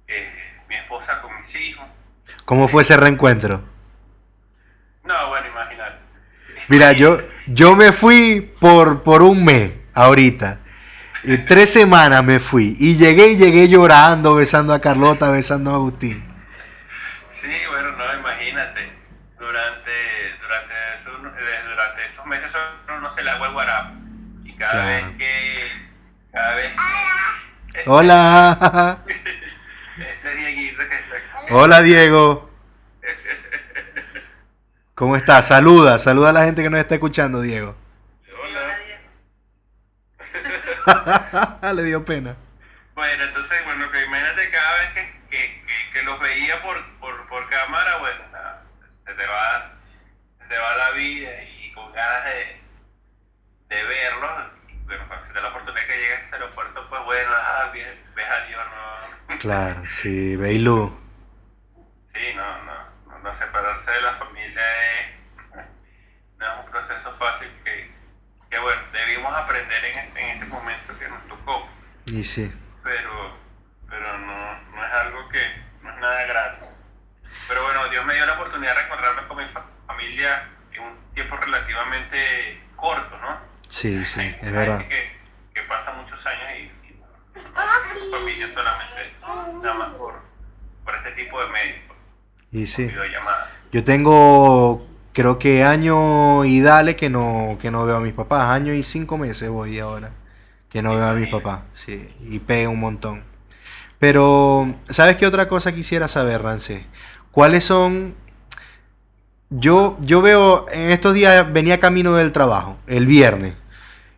eh, 0.08 0.30
mi 0.68 0.74
esposa 0.76 1.20
con 1.20 1.38
mis 1.40 1.54
hijos. 1.54 1.86
¿Cómo 2.44 2.68
fue 2.68 2.82
ese 2.82 2.96
reencuentro? 2.96 3.62
No, 5.04 5.28
bueno, 5.28 5.48
imagínate. 5.48 5.98
Mira, 6.68 6.92
yo, 6.92 7.18
yo 7.46 7.76
me 7.76 7.92
fui 7.92 8.52
por, 8.58 9.02
por 9.02 9.22
un 9.22 9.44
mes 9.44 9.72
ahorita. 9.94 10.60
Y 11.24 11.38
tres 11.38 11.72
semanas 11.72 12.24
me 12.24 12.40
fui. 12.40 12.76
Y 12.78 12.96
llegué 12.96 13.28
y 13.28 13.36
llegué 13.36 13.68
llorando, 13.68 14.34
besando 14.34 14.74
a 14.74 14.80
Carlota, 14.80 15.30
besando 15.30 15.70
a 15.70 15.74
Agustín. 15.74 16.22
Sí, 17.40 17.48
bueno, 17.70 17.92
no, 17.92 18.18
imagínate. 18.18 18.92
Durante, 19.38 19.90
durante, 20.40 20.74
esos, 21.00 21.14
eh, 21.14 21.68
durante 21.68 22.06
esos 22.06 22.26
meses 22.26 22.50
no 23.00 23.14
se 23.14 23.22
le 23.22 23.30
agua 23.30 23.46
el 23.46 23.52
guarapo. 23.52 23.94
Y 24.44 24.52
cada 24.54 24.86
vez 24.86 25.04
que. 25.18 25.72
Cada 26.32 26.54
vez 26.56 26.72
que. 26.72 27.82
Hola. 27.90 28.98
Este 29.98 30.36
Dieguito 30.36 30.78
que 30.78 30.84
está 30.84 31.54
Hola, 31.54 31.82
Diego. 31.82 32.50
¿Cómo 34.94 35.16
estás? 35.16 35.48
Saluda, 35.48 35.98
saluda 35.98 36.30
a 36.30 36.32
la 36.32 36.44
gente 36.44 36.62
que 36.62 36.70
nos 36.70 36.80
está 36.80 36.94
escuchando, 36.94 37.40
Diego. 37.40 37.76
Le 41.74 41.82
dio 41.82 42.04
pena. 42.04 42.36
Bueno, 42.94 43.24
entonces, 43.24 43.64
bueno, 43.64 43.90
que 43.90 44.04
imagínate 44.04 44.50
cada 44.50 44.78
vez 44.78 44.92
que, 45.30 45.64
que, 45.92 46.02
los 46.02 46.18
veía 46.20 46.60
por, 46.62 46.82
por, 46.98 47.26
por 47.28 47.48
cámara, 47.48 47.96
bueno, 47.98 48.20
se, 49.06 49.14
te 49.14 49.26
va, 49.26 49.70
se 50.40 50.44
te 50.46 50.58
va 50.58 50.76
la 50.76 50.90
vida 50.92 51.30
y 51.44 51.72
con 51.72 51.92
ganas 51.92 52.24
de, 52.24 52.60
de 53.68 53.82
verlos. 53.84 54.30
bueno, 54.84 55.04
cuando 55.08 55.26
se 55.26 55.32
te 55.32 55.34
da 55.36 55.42
la 55.42 55.48
oportunidad 55.48 55.86
que 55.86 55.96
llegues 55.96 56.32
al 56.32 56.42
aeropuerto, 56.42 56.88
pues 56.88 57.04
bueno, 57.04 57.30
ah, 57.34 57.70
ves, 57.72 58.28
a 58.28 58.46
Dios, 58.46 58.62
¿no? 59.28 59.38
Claro, 59.38 59.82
sí, 59.90 60.36
veis 60.36 60.60
Sí, 62.14 62.34
no, 62.36 62.62
no, 62.64 62.74
no, 63.06 63.18
no 63.18 63.38
separarse 63.38 63.90
de 63.90 64.02
la 64.02 64.12
familia 64.12 64.62
es, 65.00 65.06
no 66.36 66.52
es 66.52 66.58
un 66.64 66.70
proceso 66.70 67.14
fácil 67.16 67.48
que 67.64 68.02
que 68.52 68.58
bueno, 68.58 68.82
debimos 68.92 69.34
aprender 69.34 69.82
en 69.82 69.98
este, 69.98 70.20
en 70.20 70.28
este 70.28 70.31
momento 70.52 70.96
que 70.98 71.08
nos 71.08 71.26
tocó. 71.26 71.66
Y 72.06 72.22
sí. 72.24 72.52
Pero, 72.84 73.36
pero 73.88 74.18
no, 74.18 74.36
no 74.74 74.86
es 74.86 74.92
algo 74.92 75.28
que, 75.28 75.40
no 75.82 75.90
es 75.90 76.00
nada 76.00 76.24
grato. 76.24 76.66
Pero 77.48 77.64
bueno, 77.64 77.88
Dios 77.88 78.04
me 78.04 78.14
dio 78.14 78.26
la 78.26 78.34
oportunidad 78.34 78.72
de 78.72 78.78
reencontrarme 78.80 79.28
con 79.28 79.36
mi 79.38 79.44
familia 79.86 80.48
en 80.72 80.82
un 80.82 81.14
tiempo 81.14 81.36
relativamente 81.36 82.60
corto, 82.76 83.18
¿no? 83.18 83.38
Sí, 83.68 84.04
sí, 84.04 84.20
es 84.40 84.52
verdad. 84.52 84.86
Que, 84.86 85.18
que 85.54 85.62
pasa 85.62 85.92
muchos 85.92 86.24
años 86.26 86.50
y, 86.58 86.88
y 86.88 87.00
no, 87.00 88.18
familia 88.18 88.48
solamente 88.54 89.16
nada 89.62 89.74
más 89.74 89.94
por, 89.94 90.14
por 90.84 90.94
este 90.96 91.12
tipo 91.12 91.42
de 91.42 91.48
medios. 91.50 91.80
Y 92.50 92.66
sí. 92.66 92.92
Yo 93.72 93.84
tengo 93.84 94.86
creo 95.14 95.38
que 95.38 95.64
año 95.64 96.44
y 96.44 96.60
dale 96.60 96.96
que 96.96 97.08
no, 97.08 97.56
que 97.60 97.70
no 97.70 97.86
veo 97.86 97.96
a 97.96 98.00
mis 98.00 98.12
papás. 98.12 98.50
Año 98.50 98.74
y 98.74 98.82
cinco 98.82 99.16
meses 99.16 99.48
voy 99.48 99.78
ahora 99.78 100.10
que 100.72 100.82
no 100.82 100.96
veo 100.96 101.04
a 101.04 101.12
mis 101.12 101.28
papás. 101.28 101.60
Sí, 101.74 102.08
y 102.28 102.38
pega 102.38 102.70
un 102.70 102.80
montón. 102.80 103.22
Pero, 103.98 104.74
¿sabes 104.88 105.16
qué 105.16 105.26
otra 105.26 105.48
cosa 105.48 105.72
quisiera 105.72 106.08
saber, 106.08 106.42
Rance? 106.42 106.86
¿Cuáles 107.30 107.64
son... 107.64 108.14
Yo, 109.50 109.98
yo 110.00 110.22
veo, 110.22 110.64
en 110.72 110.90
estos 110.90 111.12
días 111.12 111.52
venía 111.52 111.78
camino 111.78 112.14
del 112.14 112.32
trabajo, 112.32 112.78
el 112.86 113.04
viernes, 113.04 113.54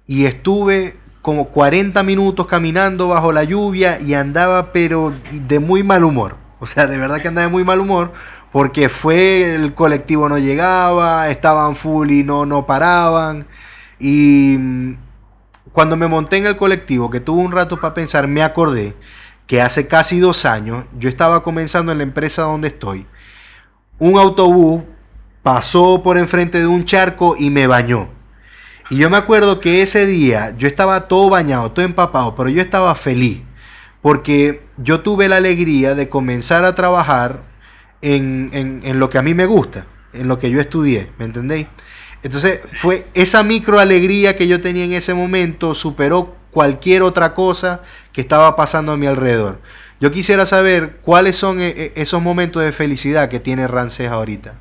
y 0.06 0.26
estuve 0.26 0.96
como 1.22 1.48
40 1.48 2.04
minutos 2.04 2.46
caminando 2.46 3.08
bajo 3.08 3.32
la 3.32 3.42
lluvia 3.42 3.98
y 4.00 4.14
andaba 4.14 4.72
pero 4.72 5.12
de 5.32 5.58
muy 5.58 5.82
mal 5.82 6.04
humor. 6.04 6.36
O 6.60 6.68
sea, 6.68 6.86
de 6.86 6.98
verdad 6.98 7.20
que 7.20 7.28
andaba 7.28 7.46
de 7.46 7.50
muy 7.50 7.64
mal 7.64 7.80
humor 7.80 8.12
porque 8.52 8.88
fue 8.88 9.56
el 9.56 9.74
colectivo 9.74 10.28
no 10.28 10.38
llegaba, 10.38 11.28
estaban 11.30 11.74
full 11.74 12.10
y 12.12 12.22
no, 12.22 12.46
no 12.46 12.66
paraban. 12.66 13.46
Y 13.98 14.56
cuando 15.74 15.96
me 15.96 16.06
monté 16.06 16.37
en 16.37 16.46
el 16.46 16.56
colectivo, 16.56 17.10
que 17.10 17.18
tuve 17.18 17.42
un 17.42 17.50
rato 17.50 17.80
para 17.80 17.94
pensar, 17.94 18.28
me 18.28 18.44
acordé 18.44 18.94
que 19.48 19.60
hace 19.60 19.88
casi 19.88 20.20
dos 20.20 20.44
años 20.44 20.84
yo 20.96 21.08
estaba 21.08 21.42
comenzando 21.42 21.90
en 21.90 21.98
la 21.98 22.04
empresa 22.04 22.42
donde 22.42 22.68
estoy. 22.68 23.08
Un 23.98 24.16
autobús 24.16 24.84
pasó 25.42 26.00
por 26.04 26.16
enfrente 26.16 26.60
de 26.60 26.68
un 26.68 26.84
charco 26.84 27.34
y 27.37 27.50
me 27.50 27.66
bañó. 27.66 28.08
Y 28.88 28.98
yo 28.98 29.10
me 29.10 29.16
acuerdo 29.16 29.58
que 29.58 29.82
ese 29.82 30.06
día 30.06 30.54
yo 30.56 30.68
estaba 30.68 31.08
todo 31.08 31.28
bañado, 31.28 31.72
todo 31.72 31.84
empapado, 31.84 32.37
pero 32.37 32.48
yo 32.50 32.62
estaba 32.62 32.94
feliz. 32.94 33.42
Porque 34.00 34.64
yo 34.76 35.00
tuve 35.00 35.28
la 35.28 35.38
alegría 35.38 35.96
de 35.96 36.08
comenzar 36.08 36.64
a 36.64 36.76
trabajar 36.76 37.42
en, 38.00 38.48
en 38.52 39.00
lo 39.00 39.10
que 39.10 39.18
a 39.18 39.22
mí 39.22 39.34
me 39.34 39.46
gusta, 39.46 39.87
en 40.12 40.28
lo 40.28 40.38
que 40.38 40.52
yo 40.52 40.60
estudié, 40.60 41.10
¿me 41.18 41.24
entendéis? 41.24 41.66
Entonces 42.24 42.60
fue 42.80 43.06
esa 43.12 43.42
micro 43.42 43.78
alegría 43.78 44.34
que 44.34 44.48
yo 44.48 44.62
tenía 44.62 44.87
en 44.87 44.94
ese 44.94 45.12
momento, 45.12 45.74
superó 45.74 46.34
cualquier 46.50 47.02
otra 47.02 47.34
cosa 47.34 47.82
que 48.14 48.22
estaba 48.22 48.56
pasando 48.56 48.92
a 48.92 48.96
mi 48.96 49.06
alrededor. 49.06 49.60
Yo 50.00 50.10
quisiera 50.10 50.46
saber 50.46 51.00
cuáles 51.02 51.37
son 51.37 51.60
eh, 51.60 51.74
eh, 51.76 51.92
esos 51.96 52.22
momentos 52.22 52.62
de 52.62 52.72
felicidad 52.72 53.28
que 53.28 53.40
tiene 53.40 53.68
Rancés 53.68 54.10
ahorita. 54.10 54.54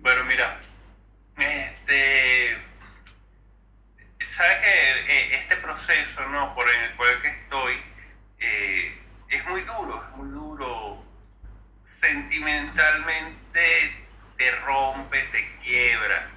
Bueno, 0.00 0.24
mira, 0.24 0.58
este, 1.38 2.56
sabes 4.36 4.58
que 4.58 5.12
eh, 5.12 5.38
este 5.40 5.56
proceso, 5.58 6.28
¿no? 6.32 6.52
Por 6.56 6.66
el 6.68 6.96
cual 6.96 7.22
que 7.22 7.28
estoy, 7.28 7.74
es 9.28 9.46
muy 9.48 9.60
duro, 9.60 10.02
es 10.10 10.16
muy 10.16 10.30
duro 10.30 11.04
sentimentalmente 12.00 14.05
te 14.36 14.50
rompe, 14.62 15.22
te 15.32 15.56
quiebra. 15.58 16.28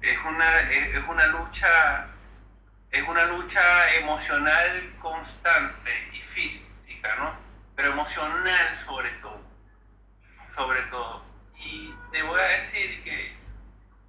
Es 0.00 0.18
una, 0.24 0.60
es, 0.70 1.08
una 1.08 1.26
lucha 1.28 2.08
es 2.90 3.08
una 3.08 3.24
lucha 3.24 3.94
emocional 3.94 4.92
constante 5.00 5.90
y 6.12 6.18
física, 6.20 7.16
¿no? 7.18 7.34
Pero 7.74 7.92
emocional 7.92 8.78
sobre 8.84 9.10
todo, 9.22 9.40
sobre 10.54 10.82
todo. 10.82 11.24
Y 11.56 11.94
te 12.10 12.22
voy 12.22 12.38
a 12.38 12.60
decir 12.60 13.02
que, 13.02 13.42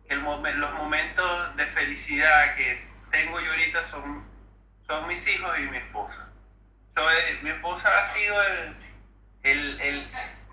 el 0.10 0.60
los 0.60 0.73
momentos 0.73 1.56
de 1.56 1.65
felicidad 1.67 2.56
que 2.56 2.86
tengo 3.10 3.39
yo 3.39 3.52
ahorita 3.52 3.86
son, 3.88 4.23
son 4.86 5.08
mis 5.08 5.26
hijos 5.28 5.58
y 5.60 5.62
mi 5.63 5.78
esposa. 5.78 6.30
mi 7.41 7.49
esposa 7.49 7.89
ha 7.89 8.13
sido 8.13 8.43
el, 9.43 10.08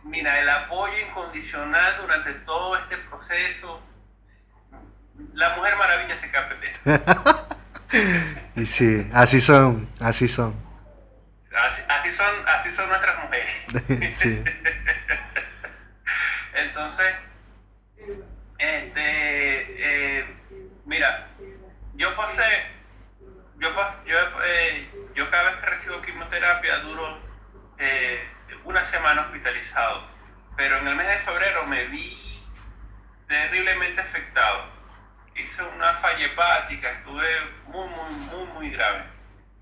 mira, 0.04 0.40
el 0.40 0.48
apoyo 0.48 0.98
incondicional 0.98 1.96
durante 2.00 2.32
todo 2.44 2.76
este 2.76 2.96
proceso. 2.98 3.82
La 5.34 5.56
Mujer 5.56 5.76
Maravilla 5.76 6.16
se 6.16 6.30
capete. 6.30 6.72
y 8.56 8.66
sí, 8.66 9.08
así 9.12 9.40
son, 9.40 9.88
así 10.00 10.28
son. 10.28 10.54
Así, 11.88 12.12
son, 12.12 12.48
así 12.48 12.72
son 12.72 12.88
nuestras 12.88 13.24
mujeres. 13.24 14.14
sí. 14.14 14.44
Entonces, 16.54 17.14
este, 18.58 20.18
eh, 20.18 20.24
mira, 20.84 21.28
yo 21.94 22.14
pasé, 22.16 22.42
yo 23.58 23.74
pasé, 23.74 23.98
yo, 24.06 24.16
eh, 24.44 24.90
yo 25.14 25.30
cada 25.30 25.50
vez 25.50 25.60
que 25.60 25.66
recibo 25.66 26.02
quimioterapia 26.02 26.78
duro 26.78 27.18
eh, 27.78 28.28
una 28.64 28.84
semana 28.86 29.22
hospitalizado, 29.22 30.06
pero 30.56 30.78
en 30.78 30.88
el 30.88 30.96
mes 30.96 31.06
de 31.06 31.18
febrero 31.18 31.66
me 31.66 31.86
vi 31.86 32.42
terriblemente 33.28 34.00
afectado 34.00 34.80
hice 35.44 35.62
una 35.62 35.94
falla 35.94 36.26
hepática, 36.26 36.90
estuve 36.90 37.26
muy, 37.66 37.88
muy, 37.88 38.10
muy, 38.10 38.46
muy 38.54 38.70
grave. 38.70 39.04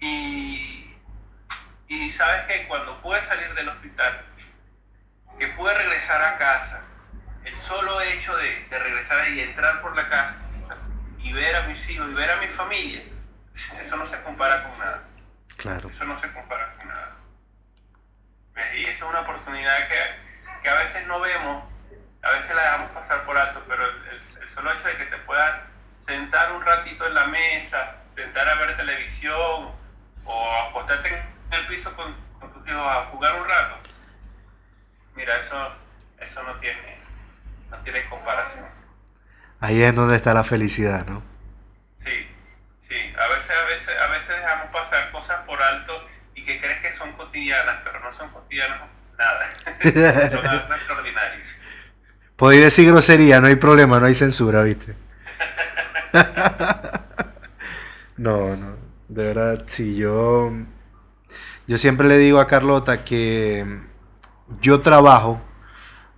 Y, 0.01 0.97
y 1.89 2.11
sabes 2.11 2.43
que 2.47 2.67
cuando 2.69 3.01
pude 3.03 3.23
salir 3.27 3.53
del 3.55 3.69
hospital, 3.69 4.25
que 5.39 5.47
pude 5.49 5.75
regresar 5.75 6.23
a 6.23 6.39
casa, 6.39 6.81
el 7.45 7.55
solo 7.61 8.01
hecho 8.01 8.37
de, 8.37 8.67
de 8.69 8.79
regresar 8.79 9.29
y 9.31 9.41
entrar 9.41 9.81
por 9.81 9.97
la 9.97 10.09
casa 10.09 10.37
y 11.19 11.33
ver 11.33 11.57
a 11.57 11.63
mis 11.63 11.89
hijos 11.89 12.09
y 12.11 12.15
ver 12.15 12.31
a 12.31 12.37
mi 12.37 12.47
familia, 12.49 13.03
eso 13.81 13.97
no 13.97 14.07
se 14.07 14.21
compara 14.23 14.63
con 14.65 14.79
nada. 14.79 15.05
Claro. 15.57 15.89
Eso 15.89 16.05
no 16.05 16.19
se 16.21 16.33
compara 16.33 16.75
con 16.77 16.89
nada. 16.89 17.08
Y 18.77 18.85
esa 18.85 19.05
es 19.05 19.11
una 19.11 19.21
oportunidad 19.21 19.89
que, 19.89 20.63
que 20.63 20.69
a 20.69 20.75
veces 20.75 21.07
no 21.07 21.21
vemos, 21.21 21.65
a 22.23 22.31
veces 22.31 22.55
la 22.55 22.63
dejamos 22.63 22.91
pasar 22.91 23.25
por 23.25 23.37
alto, 23.37 23.63
pero 23.69 23.85
el, 23.85 24.23
el 24.43 24.51
solo 24.55 24.73
hecho 24.73 24.89
de 24.89 24.97
que 24.97 25.07
te 25.07 25.19
puedan 25.19 25.63
sentar 26.07 26.53
un 26.53 26.65
ratito 26.65 27.07
en 27.07 27.15
la 27.15 27.27
mesa, 27.27 27.97
sentar 28.15 28.49
a 28.49 28.55
ver 28.55 28.77
televisión 28.77 29.71
o 30.25 30.53
acostarte 30.69 31.09
en 31.09 31.25
el 31.53 31.67
piso 31.67 31.95
con, 31.95 32.17
tus 32.53 32.69
hijos 32.69 32.87
a 32.87 33.07
jugar 33.11 33.41
un 33.41 33.49
rato, 33.49 33.77
mira, 35.15 35.37
eso, 35.37 35.75
eso 36.19 36.43
no 36.43 36.55
tiene, 36.61 36.99
no 37.71 37.77
tiene 37.79 38.09
comparación. 38.09 38.67
Ahí 39.61 39.83
es 39.83 39.95
donde 39.95 40.17
está 40.17 40.35
la 40.35 40.45
felicidad, 40.45 41.05
¿no? 41.07 41.23
Sí, 42.05 42.29
sí. 42.89 43.15
A 43.19 43.27
veces, 43.29 43.51
a 43.51 43.65
veces, 43.65 44.01
a 44.01 44.07
veces 44.07 44.29
dejamos 44.29 44.67
pasar 44.69 45.11
cosas 45.11 45.45
por 45.47 45.61
alto 45.61 46.08
que 46.49 46.59
crees 46.61 46.81
que 46.81 46.97
son 46.97 47.13
cotidianas, 47.13 47.77
pero 47.85 48.01
no 48.01 48.11
son 48.13 48.31
cotidianas 48.31 48.81
nada. 49.19 49.51
son 49.83 50.73
extraordinarias. 50.73 51.47
Podéis 52.37 52.63
decir 52.63 52.89
grosería, 52.89 53.41
no 53.41 53.49
hay 53.49 53.57
problema, 53.57 54.01
no 54.01 54.07
hay 54.07 54.15
censura, 54.15 54.63
¿viste? 54.63 54.95
no, 58.17 58.57
no, 58.57 58.77
de 59.09 59.25
verdad, 59.25 59.65
si 59.67 59.97
yo, 59.97 60.53
yo 61.67 61.77
siempre 61.77 62.09
le 62.09 62.17
digo 62.17 62.41
a 62.41 62.47
Carlota 62.47 63.05
que 63.05 63.81
yo 64.63 64.81
trabajo 64.81 65.43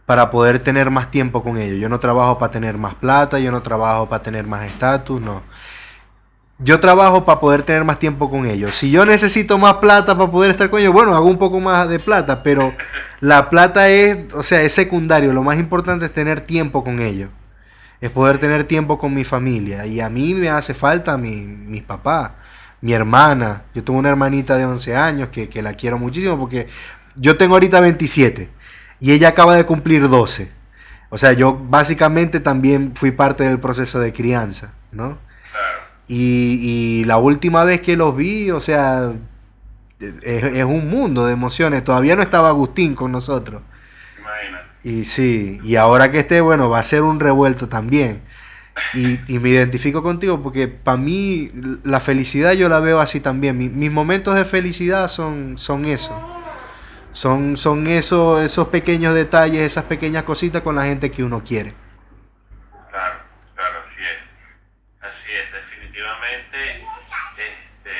para 0.06 0.30
poder 0.30 0.62
tener 0.62 0.90
más 0.90 1.10
tiempo 1.10 1.42
con 1.42 1.56
ellos. 1.56 1.80
Yo 1.80 1.88
no 1.88 1.98
trabajo 1.98 2.38
para 2.38 2.52
tener 2.52 2.78
más 2.78 2.94
plata, 2.94 3.38
yo 3.40 3.50
no 3.50 3.62
trabajo 3.62 4.08
para 4.08 4.22
tener 4.22 4.46
más 4.46 4.64
estatus, 4.64 5.20
no. 5.20 5.42
Yo 6.62 6.78
trabajo 6.78 7.24
para 7.24 7.40
poder 7.40 7.62
tener 7.62 7.84
más 7.84 7.98
tiempo 7.98 8.30
con 8.30 8.46
ellos. 8.46 8.76
Si 8.76 8.90
yo 8.90 9.06
necesito 9.06 9.58
más 9.58 9.74
plata 9.74 10.16
para 10.16 10.30
poder 10.30 10.50
estar 10.50 10.68
con 10.70 10.80
ellos, 10.80 10.92
bueno, 10.92 11.14
hago 11.14 11.26
un 11.26 11.38
poco 11.38 11.58
más 11.58 11.88
de 11.88 11.98
plata, 11.98 12.42
pero 12.42 12.74
la 13.20 13.48
plata 13.50 13.88
es, 13.88 14.32
o 14.34 14.42
sea, 14.42 14.62
es 14.62 14.72
secundario. 14.72 15.32
Lo 15.32 15.42
más 15.42 15.58
importante 15.58 16.06
es 16.06 16.12
tener 16.12 16.42
tiempo 16.42 16.84
con 16.84 17.00
ellos 17.00 17.30
es 18.00 18.10
poder 18.10 18.38
tener 18.38 18.64
tiempo 18.64 18.98
con 18.98 19.12
mi 19.14 19.24
familia. 19.24 19.86
Y 19.86 20.00
a 20.00 20.08
mí 20.08 20.34
me 20.34 20.48
hace 20.48 20.74
falta 20.74 21.16
mi, 21.16 21.46
mis 21.46 21.82
papás, 21.82 22.32
mi 22.80 22.92
hermana. 22.92 23.64
Yo 23.74 23.84
tengo 23.84 23.98
una 23.98 24.08
hermanita 24.08 24.56
de 24.56 24.64
11 24.64 24.96
años 24.96 25.28
que, 25.28 25.48
que, 25.48 25.62
la 25.62 25.74
quiero 25.74 25.98
muchísimo 25.98 26.38
porque 26.38 26.68
yo 27.16 27.36
tengo 27.36 27.54
ahorita 27.54 27.80
27 27.80 28.48
y 29.00 29.12
ella 29.12 29.28
acaba 29.28 29.54
de 29.54 29.66
cumplir 29.66 30.08
12. 30.08 30.50
O 31.10 31.18
sea, 31.18 31.32
yo 31.32 31.58
básicamente 31.68 32.40
también 32.40 32.92
fui 32.94 33.10
parte 33.10 33.44
del 33.44 33.58
proceso 33.58 33.98
de 34.00 34.12
crianza, 34.12 34.72
¿no? 34.92 35.18
Y, 36.12 37.00
y 37.00 37.04
la 37.04 37.18
última 37.18 37.62
vez 37.62 37.80
que 37.82 37.96
los 37.96 38.16
vi, 38.16 38.50
o 38.50 38.58
sea, 38.58 39.12
es, 40.00 40.44
es 40.44 40.64
un 40.64 40.90
mundo 40.90 41.24
de 41.26 41.32
emociones. 41.32 41.84
Todavía 41.84 42.16
no 42.16 42.22
estaba 42.22 42.48
Agustín 42.48 42.94
con 42.94 43.12
nosotros. 43.12 43.62
Y 44.82 45.04
sí, 45.04 45.60
y 45.62 45.76
ahora 45.76 46.10
que 46.10 46.20
esté, 46.20 46.40
bueno, 46.40 46.70
va 46.70 46.78
a 46.78 46.82
ser 46.82 47.02
un 47.02 47.20
revuelto 47.20 47.68
también. 47.68 48.22
Y, 48.94 49.38
me 49.38 49.50
identifico 49.50 50.02
contigo 50.02 50.42
porque 50.42 50.66
para 50.68 50.96
mí 50.96 51.50
la 51.84 52.00
felicidad 52.00 52.52
yo 52.52 52.68
la 52.68 52.80
veo 52.80 53.00
así 53.00 53.20
también. 53.20 53.58
mis 53.58 53.92
momentos 53.92 54.34
de 54.34 54.44
felicidad 54.44 55.08
son, 55.08 55.58
son 55.58 55.84
eso. 55.84 56.18
Son, 57.12 57.56
son 57.56 57.88
eso, 57.88 58.40
esos 58.40 58.68
pequeños 58.68 59.14
detalles, 59.14 59.60
esas 59.60 59.84
pequeñas 59.84 60.22
cositas 60.22 60.62
con 60.62 60.76
la 60.76 60.84
gente 60.84 61.10
que 61.10 61.24
uno 61.24 61.42
quiere. 61.44 61.74
Claro, 62.88 63.18
claro, 63.54 63.80
así 63.86 64.00
es. 64.00 65.02
Así 65.02 65.32
es, 65.32 65.52
definitivamente 65.52 66.86
este, 67.36 67.90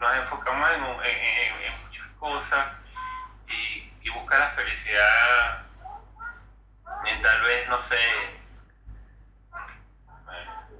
nos 0.00 0.16
enfocamos 0.16 0.68
en, 0.70 1.84
muchas 1.84 2.06
cosas 2.18 2.84
la 4.38 4.50
felicidad 4.50 5.64
tal 7.24 7.42
vez, 7.42 7.68
no 7.68 7.82
sé, 7.82 7.96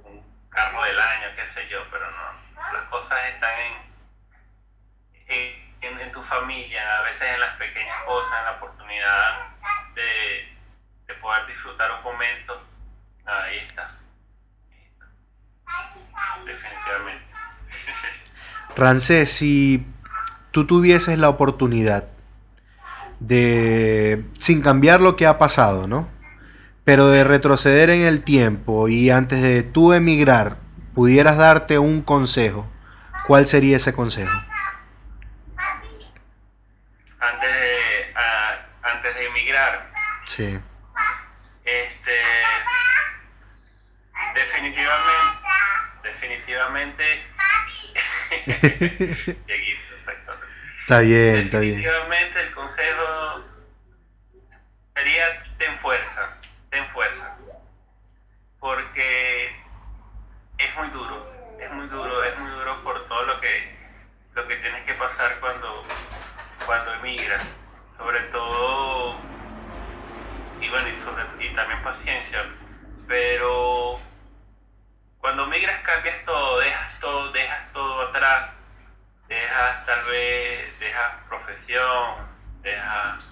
un 0.03 0.23
carro 0.49 0.83
del 0.83 0.99
año, 0.99 1.27
qué 1.35 1.47
sé 1.53 1.67
yo, 1.69 1.79
pero 1.91 2.05
no, 2.11 2.71
las 2.73 2.83
cosas 2.89 3.19
están 3.33 3.53
en, 5.27 5.65
en, 5.81 6.23
familia, 6.23 6.99
a 6.99 7.01
veces 7.03 7.21
en 7.21 7.39
las 7.39 7.53
pequeñas 7.57 8.03
cosas, 8.03 8.39
en 8.39 8.45
la 8.45 8.51
oportunidad 8.53 9.47
de, 9.93 10.57
de 11.07 11.13
poder 11.15 11.45
disfrutar 11.45 11.91
un 11.91 12.03
momento, 12.03 12.59
ahí 13.25 13.57
está. 13.57 13.91
Definitivamente. 16.45 17.25
Rancés, 18.75 19.31
si 19.31 19.85
tú 20.51 20.65
tuvieses 20.65 21.19
la 21.19 21.29
oportunidad 21.29 22.14
de, 23.27 24.23
sin 24.39 24.61
cambiar 24.61 25.01
lo 25.01 25.15
que 25.15 25.25
ha 25.25 25.37
pasado, 25.39 25.87
¿no? 25.87 26.09
Pero 26.83 27.07
de 27.07 27.23
retroceder 27.23 27.89
en 27.89 28.01
el 28.01 28.23
tiempo 28.23 28.87
y 28.87 29.09
antes 29.09 29.41
de 29.41 29.63
tú 29.63 29.93
emigrar, 29.93 30.57
pudieras 30.93 31.37
darte 31.37 31.79
un 31.79 32.01
consejo, 32.01 32.67
¿cuál 33.25 33.47
sería 33.47 33.77
ese 33.77 33.93
consejo? 33.93 34.31
Antes 37.19 37.49
de, 37.49 38.13
antes 38.83 39.15
de 39.15 39.25
emigrar. 39.25 39.91
Sí. 40.25 40.59
Este, 41.65 42.11
definitivamente, 44.35 45.03
definitivamente. 46.03 47.03
está 50.85 50.99
bien, 50.99 51.35
está 51.37 51.59
bien. 51.61 51.77
Definitivamente 51.77 52.41
el 52.41 52.53
consejo 52.53 53.43
sería 54.95 55.43
ten 55.57 55.79
fuerza, 55.79 56.37
ten 56.69 56.87
fuerza. 56.89 57.35
Porque 58.59 59.55
es 60.59 60.75
muy 60.75 60.87
duro, 60.89 61.57
es 61.59 61.71
muy 61.71 61.87
duro, 61.87 62.23
es 62.23 62.37
muy 62.37 62.51
duro 62.51 62.83
por 62.83 63.07
todo 63.07 63.23
lo 63.23 63.41
que 63.41 63.75
lo 64.35 64.47
que 64.47 64.57
tienes 64.57 64.85
que 64.85 64.93
pasar 64.93 65.39
cuando 65.39 65.83
cuando 66.67 66.93
emigras, 66.93 67.43
sobre 67.97 68.19
todo 68.31 69.15
y 70.61 70.69
bueno 70.69 70.87
y, 70.87 70.95
sobre, 71.03 71.23
y 71.47 71.55
también 71.55 71.81
paciencia, 71.81 72.45
pero 73.07 73.99
cuando 75.17 75.47
migras 75.47 75.81
cambias 75.81 76.23
todo, 76.25 76.59
dejas 76.59 76.99
todo, 76.99 77.31
dejas 77.31 77.73
todo 77.73 78.01
atrás, 78.09 78.51
dejas 79.27 79.85
tal 79.85 80.05
vez, 80.05 80.79
dejas 80.79 81.13
profesión, 81.27 82.27
dejas 82.61 83.23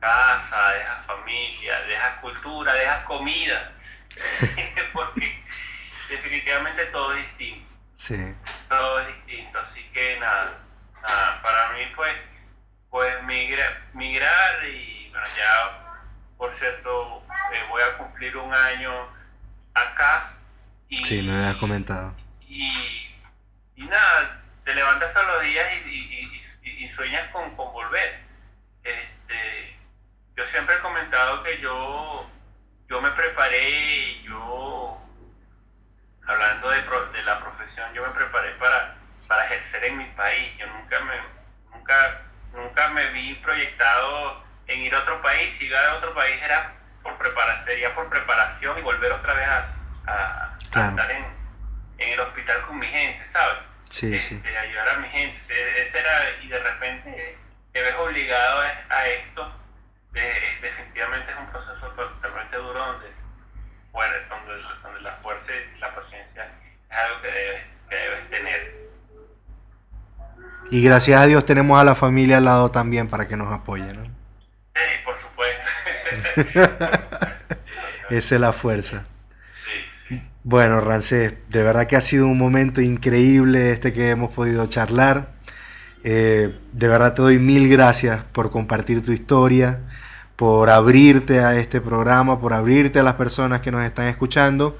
casa, 0.00 0.72
dejas 0.72 1.06
familia, 1.06 1.80
dejas 1.82 2.18
cultura, 2.20 2.72
dejas 2.74 3.04
comida, 3.04 3.72
porque 4.92 5.44
definitivamente 6.08 6.86
todo 6.86 7.14
es 7.14 7.26
distinto. 7.26 7.72
Sí. 7.96 8.34
Todo 8.68 9.00
es 9.00 9.06
distinto, 9.08 9.58
así 9.58 9.82
que 9.92 10.18
nada, 10.20 10.58
nada 11.02 11.42
para 11.42 11.72
mí 11.72 11.80
pues, 11.96 12.12
pues 12.90 13.22
migrar 13.24 14.64
y 14.66 15.08
bueno, 15.10 15.26
ya, 15.36 15.96
por 16.36 16.54
cierto, 16.56 17.22
eh, 17.52 17.62
voy 17.70 17.82
a 17.82 17.96
cumplir 17.96 18.36
un 18.36 18.52
año 18.52 19.08
acá. 19.72 20.34
Y, 20.88 21.04
sí, 21.04 21.22
me 21.22 21.32
habías 21.32 21.56
comentado. 21.56 22.14
Y, 22.40 23.10
y 23.76 23.84
nada, 23.84 24.43
te 24.64 24.74
levantas 24.74 25.12
todos 25.12 25.26
los 25.26 25.42
días 25.42 25.66
y, 25.86 26.42
y 26.62 26.88
sueñas 26.90 27.30
con, 27.30 27.54
con 27.56 27.72
volver. 27.72 28.20
Este, 28.82 29.76
yo 30.36 30.44
siempre 30.46 30.74
he 30.74 30.80
comentado 30.80 31.42
que 31.42 31.60
yo, 31.60 32.28
yo 32.88 33.00
me 33.00 33.10
preparé, 33.12 34.22
yo 34.22 35.00
hablando 36.26 36.70
de, 36.70 36.82
de, 37.12 37.22
la 37.22 37.40
profesión, 37.40 37.92
yo 37.94 38.04
me 38.04 38.12
preparé 38.12 38.50
para, 38.52 38.96
para 39.28 39.46
ejercer 39.46 39.84
en 39.84 39.98
mi 39.98 40.06
país. 40.16 40.56
Yo 40.58 40.66
nunca 40.66 41.00
me, 41.00 41.14
nunca, 41.72 42.22
nunca 42.52 42.88
me 42.88 43.06
vi 43.10 43.34
proyectado 43.34 44.42
en 44.66 44.80
ir 44.80 44.94
a 44.94 45.00
otro 45.00 45.22
país. 45.22 45.56
Si 45.58 45.66
iba 45.66 45.78
a 45.78 45.96
otro 45.96 46.14
país 46.14 46.42
era 46.42 46.72
por 47.02 47.16
preparar, 47.18 47.64
sería 47.64 47.94
por 47.94 48.08
preparación 48.08 48.78
y 48.78 48.82
volver 48.82 49.12
otra 49.12 49.34
vez 49.34 49.46
a, 49.46 49.68
a, 50.06 50.56
estar 50.58 51.10
en, 51.10 51.24
en, 51.98 52.12
el 52.12 52.20
hospital 52.20 52.62
con 52.62 52.78
mi 52.78 52.86
gente, 52.86 53.26
¿sabes? 53.28 53.58
Sí, 53.94 54.18
sí. 54.18 54.42
Ayudar 54.44 54.88
a 54.88 54.98
mi 54.98 55.08
gente. 55.08 55.36
Ese 55.38 55.98
era, 56.00 56.42
y 56.42 56.48
de 56.48 56.58
repente 56.58 57.38
te 57.72 57.80
ves 57.80 57.94
obligado 57.94 58.62
a, 58.62 58.96
a 58.96 59.08
esto. 59.08 59.60
De, 60.10 60.20
definitivamente 60.60 61.30
es 61.30 61.38
un 61.38 61.46
proceso 61.46 61.86
totalmente 61.90 62.56
duro 62.56 62.78
donde 62.78 63.06
donde, 63.92 65.00
la 65.00 65.12
fuerza 65.12 65.52
y 65.52 65.78
la 65.78 65.94
paciencia 65.94 66.50
es 66.90 66.96
algo 66.96 67.22
que 67.22 67.28
debes, 67.94 68.30
tener. 68.30 68.90
Y 70.72 70.82
gracias 70.82 71.20
a 71.20 71.26
Dios 71.26 71.46
tenemos 71.46 71.80
a 71.80 71.84
la 71.84 71.94
familia 71.94 72.38
al 72.38 72.46
lado 72.46 72.72
también 72.72 73.06
para 73.08 73.28
que 73.28 73.36
nos 73.36 73.52
apoye, 73.52 73.94
¿no? 73.94 74.04
Sí, 74.74 74.82
por 75.04 75.16
supuesto. 75.20 75.68
Esa 78.10 78.34
es 78.34 78.40
la 78.40 78.52
fuerza. 78.52 79.06
Bueno, 80.42 80.80
Rancés, 80.80 81.34
de 81.48 81.62
verdad 81.62 81.86
que 81.86 81.96
ha 81.96 82.00
sido 82.00 82.26
un 82.26 82.38
momento 82.38 82.80
increíble 82.80 83.70
este 83.70 83.92
que 83.92 84.10
hemos 84.10 84.30
podido 84.32 84.66
charlar. 84.66 85.32
Eh, 86.02 86.58
de 86.72 86.88
verdad 86.88 87.14
te 87.14 87.22
doy 87.22 87.38
mil 87.38 87.68
gracias 87.68 88.24
por 88.24 88.50
compartir 88.50 89.02
tu 89.02 89.10
historia 89.10 89.80
por 90.36 90.70
abrirte 90.70 91.40
a 91.40 91.56
este 91.56 91.80
programa, 91.80 92.40
por 92.40 92.52
abrirte 92.52 92.98
a 92.98 93.02
las 93.02 93.14
personas 93.14 93.60
que 93.60 93.70
nos 93.70 93.84
están 93.84 94.06
escuchando. 94.06 94.76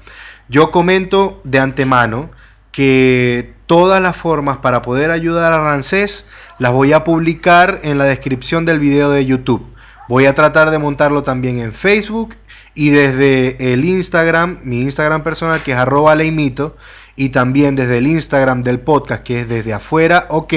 Yo 0.49 0.71
comento 0.71 1.41
de 1.43 1.59
antemano 1.59 2.29
que 2.71 3.53
todas 3.65 4.01
las 4.01 4.17
formas 4.17 4.57
para 4.57 4.81
poder 4.81 5.11
ayudar 5.11 5.53
a 5.53 5.63
Rancés 5.63 6.27
las 6.59 6.73
voy 6.73 6.93
a 6.93 7.03
publicar 7.03 7.79
en 7.83 7.97
la 7.97 8.05
descripción 8.05 8.65
del 8.65 8.79
video 8.79 9.09
de 9.11 9.25
YouTube. 9.25 9.65
Voy 10.07 10.25
a 10.25 10.35
tratar 10.35 10.71
de 10.71 10.77
montarlo 10.77 11.23
también 11.23 11.59
en 11.59 11.73
Facebook 11.73 12.35
y 12.75 12.89
desde 12.89 13.73
el 13.73 13.85
Instagram, 13.85 14.59
mi 14.63 14.81
Instagram 14.81 15.23
personal 15.23 15.63
que 15.63 15.71
es 15.71 15.77
arroba 15.77 16.13
leimito, 16.13 16.75
y 17.15 17.29
también 17.29 17.75
desde 17.75 17.99
el 17.99 18.07
Instagram 18.07 18.61
del 18.61 18.79
podcast 18.79 19.23
que 19.23 19.41
es 19.41 19.49
desde 19.49 19.73
afuera, 19.73 20.27
ok. 20.29 20.53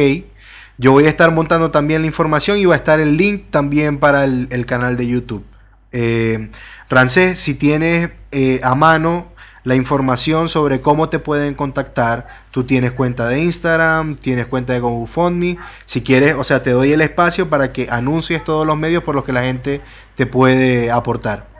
Yo 0.77 0.93
voy 0.93 1.07
a 1.07 1.09
estar 1.09 1.33
montando 1.33 1.71
también 1.71 2.03
la 2.03 2.07
información 2.07 2.59
y 2.59 2.65
va 2.65 2.75
a 2.75 2.79
estar 2.79 3.01
el 3.01 3.17
link 3.17 3.45
también 3.51 3.99
para 3.99 4.25
el, 4.25 4.67
canal 4.67 4.97
de 4.97 5.09
YouTube. 5.09 5.45
Eh, 5.91 6.51
Rancés, 6.89 7.41
si 7.41 7.55
tienes 7.55 8.11
eh, 8.31 8.61
a 8.63 8.75
mano 8.75 9.33
la 9.65 9.75
información 9.75 10.49
sobre 10.49 10.81
cómo 10.81 11.09
te 11.09 11.19
pueden 11.19 11.55
contactar, 11.55 12.29
tú 12.53 12.65
tienes 12.65 12.93
cuenta 12.93 13.29
de 13.29 13.41
Instagram, 13.43 14.17
tienes 14.17 14.47
cuenta 14.47 14.73
de 14.73 14.81
GoFundMe, 14.81 15.59
si 15.85 16.03
quieres, 16.03 16.35
o 16.35 16.45
sea, 16.45 16.63
te 16.63 16.71
doy 16.71 16.93
el 16.93 17.01
espacio 17.01 17.49
para 17.49 17.73
que 17.73 17.89
anuncies 17.91 18.43
todos 18.45 18.67
los 18.67 18.77
medios 18.77 19.03
por 19.03 19.15
los 19.15 19.25
que 19.25 19.33
la 19.33 19.43
gente 19.43 19.81
te 20.17 20.27
puede 20.27 20.91
aportar. 20.91 21.58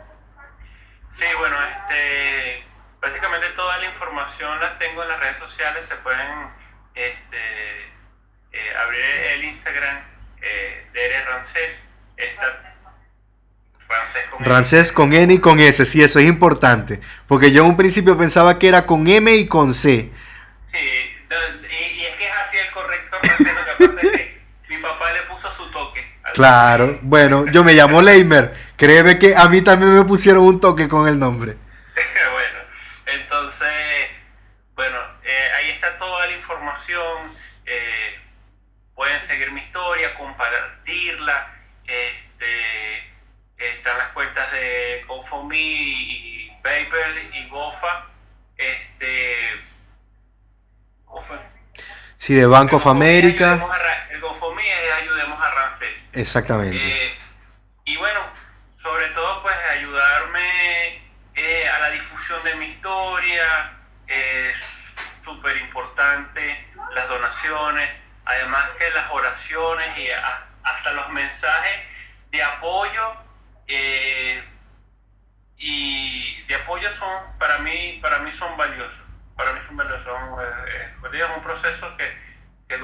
Sí, 1.19 1.25
bueno, 1.37 1.57
este, 1.65 2.63
básicamente 3.01 3.47
toda 3.49 3.77
la 3.77 3.85
información 3.87 4.57
la 4.61 4.77
tengo 4.79 5.03
en 5.03 5.09
las 5.09 5.19
redes 5.19 5.37
sociales, 5.37 5.83
se 5.89 5.95
pueden 5.95 6.47
este, 6.95 7.81
eh, 8.53 8.73
abrir 8.81 9.01
el 9.01 9.43
Instagram 9.43 9.97
eh, 10.41 10.87
de 10.93 11.25
Rancés. 11.25 11.71
Rancés 14.39 14.93
con, 14.93 15.13
N 15.13 15.33
y 15.33 15.39
con 15.39 15.59
S, 15.59 15.85
sí, 15.85 16.01
eso 16.01 16.19
es 16.19 16.25
importante. 16.25 17.01
Porque 17.27 17.51
yo 17.51 17.63
en 17.63 17.71
un 17.71 17.77
principio 17.77 18.17
pensaba 18.17 18.57
que 18.57 18.69
era 18.69 18.85
con 18.85 19.05
M 19.05 19.35
y 19.35 19.47
con 19.47 19.73
C. 19.73 20.09
Sí, 20.71 20.77
y, 20.77 22.05
es 22.05 22.15
que 22.15 22.25
es 22.25 22.33
así 22.47 22.57
el 22.57 22.71
correcto 22.71 23.17
Rancés, 23.21 23.55
lo 23.79 23.95
que 23.97 24.07
que 24.07 24.41
mi 24.69 24.77
papá 24.77 25.11
le 25.11 25.21
puso 25.23 25.53
su 25.53 25.69
toque. 25.71 26.05
Claro, 26.33 26.99
bueno, 27.01 27.45
yo 27.47 27.63
me 27.65 27.73
llamo 27.73 28.01
Leimer. 28.01 28.68
Créeme 28.79 29.19
que 29.19 29.35
a 29.35 29.49
mí 29.49 29.61
también 29.61 29.93
me 29.93 30.05
pusieron 30.05 30.43
un 30.45 30.61
toque 30.61 30.87
con 30.87 31.05
el 31.05 31.19
nombre. 31.19 31.57
bueno, 32.31 32.59
entonces, 33.07 33.67
bueno, 34.73 34.97
eh, 35.21 35.49
ahí 35.57 35.71
está 35.71 35.97
toda 35.97 36.25
la 36.27 36.31
información. 36.37 37.33
Eh, 37.65 38.19
pueden 38.95 39.27
seguir 39.27 39.51
mi 39.51 39.59
historia, 39.59 40.15
compartirla. 40.15 41.55
Este, 41.85 42.99
están 43.57 43.97
las 43.97 44.13
cuentas 44.13 44.49
de 44.53 45.03
GoFundMe 45.09 45.57
y 45.57 46.57
PayPal 46.63 47.35
y 47.35 47.49
Gofa. 47.49 48.05
Este, 48.55 49.59
Sí, 52.15 52.33
de 52.33 52.45
Bank 52.45 52.71
of 52.71 52.87
America. 52.87 53.61
El 54.09 54.21
GoFundMe 54.21 54.61
es 54.61 54.93
Ayudemos 55.01 55.41
a 55.41 55.51
Ramsés. 55.51 55.97
Exactamente. 56.13 56.77
Eh, 56.77 57.17
y 57.83 57.97
bueno, 57.97 58.38
sobre 58.99 59.13
todo 59.13 59.41
pues 59.43 59.55
ayudarme 59.77 61.01
eh, 61.33 61.69
a 61.69 61.79
la 61.79 61.89
difusión 61.91 62.43
de 62.43 62.55
mi 62.55 62.65
historia. 62.65 63.71
Es 64.07 64.57
súper 65.23 65.55
importante 65.55 66.67
las 66.93 67.07
donaciones 67.07 67.89
además 68.25 68.65
que 68.77 68.89
las 68.91 69.09
oraciones 69.09 69.97
y 69.97 70.09
hasta 70.09 70.91
los 70.91 71.09
mensajes 71.11 71.79
de 72.31 72.43
apoyo 72.43 73.13
eh, 73.67 74.43
y 75.57 76.43
de 76.43 76.55
apoyo 76.55 76.91
son 76.97 77.37
para 77.37 77.59
mí 77.59 77.99
para 78.01 78.19
mí 78.19 78.31
son 78.33 78.57
valiosos 78.57 78.99
para 79.37 79.53
mí 79.53 79.59
son 79.65 79.77
valiosos 79.77 80.07
es 81.13 81.29
un 81.37 81.43
proceso 81.43 81.97
que, 81.97 82.77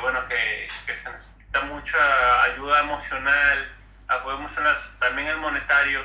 bueno 0.00 0.26
que, 0.28 0.66
se 0.86 1.10
necesita 1.10 1.60
mucha 1.62 2.42
ayuda 2.44 2.80
emocional, 2.80 3.77
apoyo 4.08 4.36
emocional, 4.36 4.76
también 4.98 5.28
el 5.28 5.36
monetario 5.36 6.04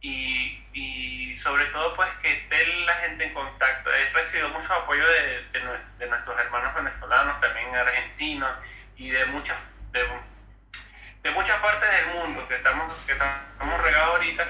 y, 0.00 1.36
sobre 1.42 1.64
todo 1.66 1.94
pues 1.94 2.08
que 2.22 2.32
esté 2.32 2.66
la 2.84 2.94
gente 2.96 3.24
en 3.24 3.34
contacto. 3.34 3.90
He 3.90 4.10
recibido 4.12 4.48
mucho 4.50 4.72
apoyo 4.72 5.04
de, 5.08 6.06
nuestros 6.06 6.40
hermanos 6.40 6.74
venezolanos, 6.74 7.40
también 7.40 7.74
argentinos 7.74 8.50
y 8.96 9.10
de 9.10 9.24
muchas 9.26 9.56
de, 9.92 11.30
muchas 11.30 11.58
partes 11.60 11.90
del 11.90 12.14
mundo 12.14 12.46
que 12.46 12.56
estamos, 12.56 12.92
que 13.06 13.12
estamos 13.12 13.82
regados 13.82 14.14
ahorita. 14.16 14.46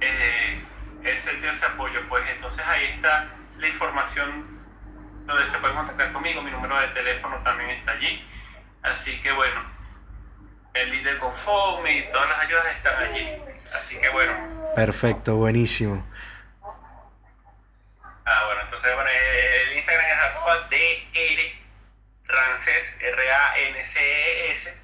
Eh, 0.00 0.64
he 1.04 1.20
sentido 1.20 1.52
ese 1.52 1.64
apoyo, 1.64 2.00
pues 2.08 2.22
entonces 2.28 2.62
ahí 2.66 2.84
está 2.84 3.28
la 3.58 3.68
información 3.68 4.60
donde 5.26 5.50
se 5.50 5.58
puede 5.58 5.74
contactar 5.74 6.12
conmigo, 6.12 6.42
mi 6.42 6.50
número 6.50 6.78
de 6.80 6.88
teléfono 6.88 7.36
también 7.42 7.70
está 7.70 7.92
allí. 7.92 8.26
Así 8.82 9.20
que 9.22 9.32
bueno, 9.32 9.62
el 10.74 10.90
líder 10.90 11.18
conforme 11.18 11.98
y 11.98 12.02
todas 12.12 12.28
las 12.28 12.38
ayudas 12.40 12.64
están 12.76 13.02
allí. 13.02 13.28
Así 13.78 13.96
que 13.98 14.08
bueno. 14.10 14.32
Perfecto, 14.74 15.36
buenísimo. 15.36 16.04
Ah, 18.24 18.44
bueno, 18.46 18.60
entonces 18.62 18.94
bueno, 18.94 19.10
el 19.10 19.76
Instagram 19.76 20.06
es 20.06 20.18
arroba 20.18 20.68
DR 20.70 21.60
Rances, 22.26 22.84
R-A-N-C-E-S. 23.00 24.74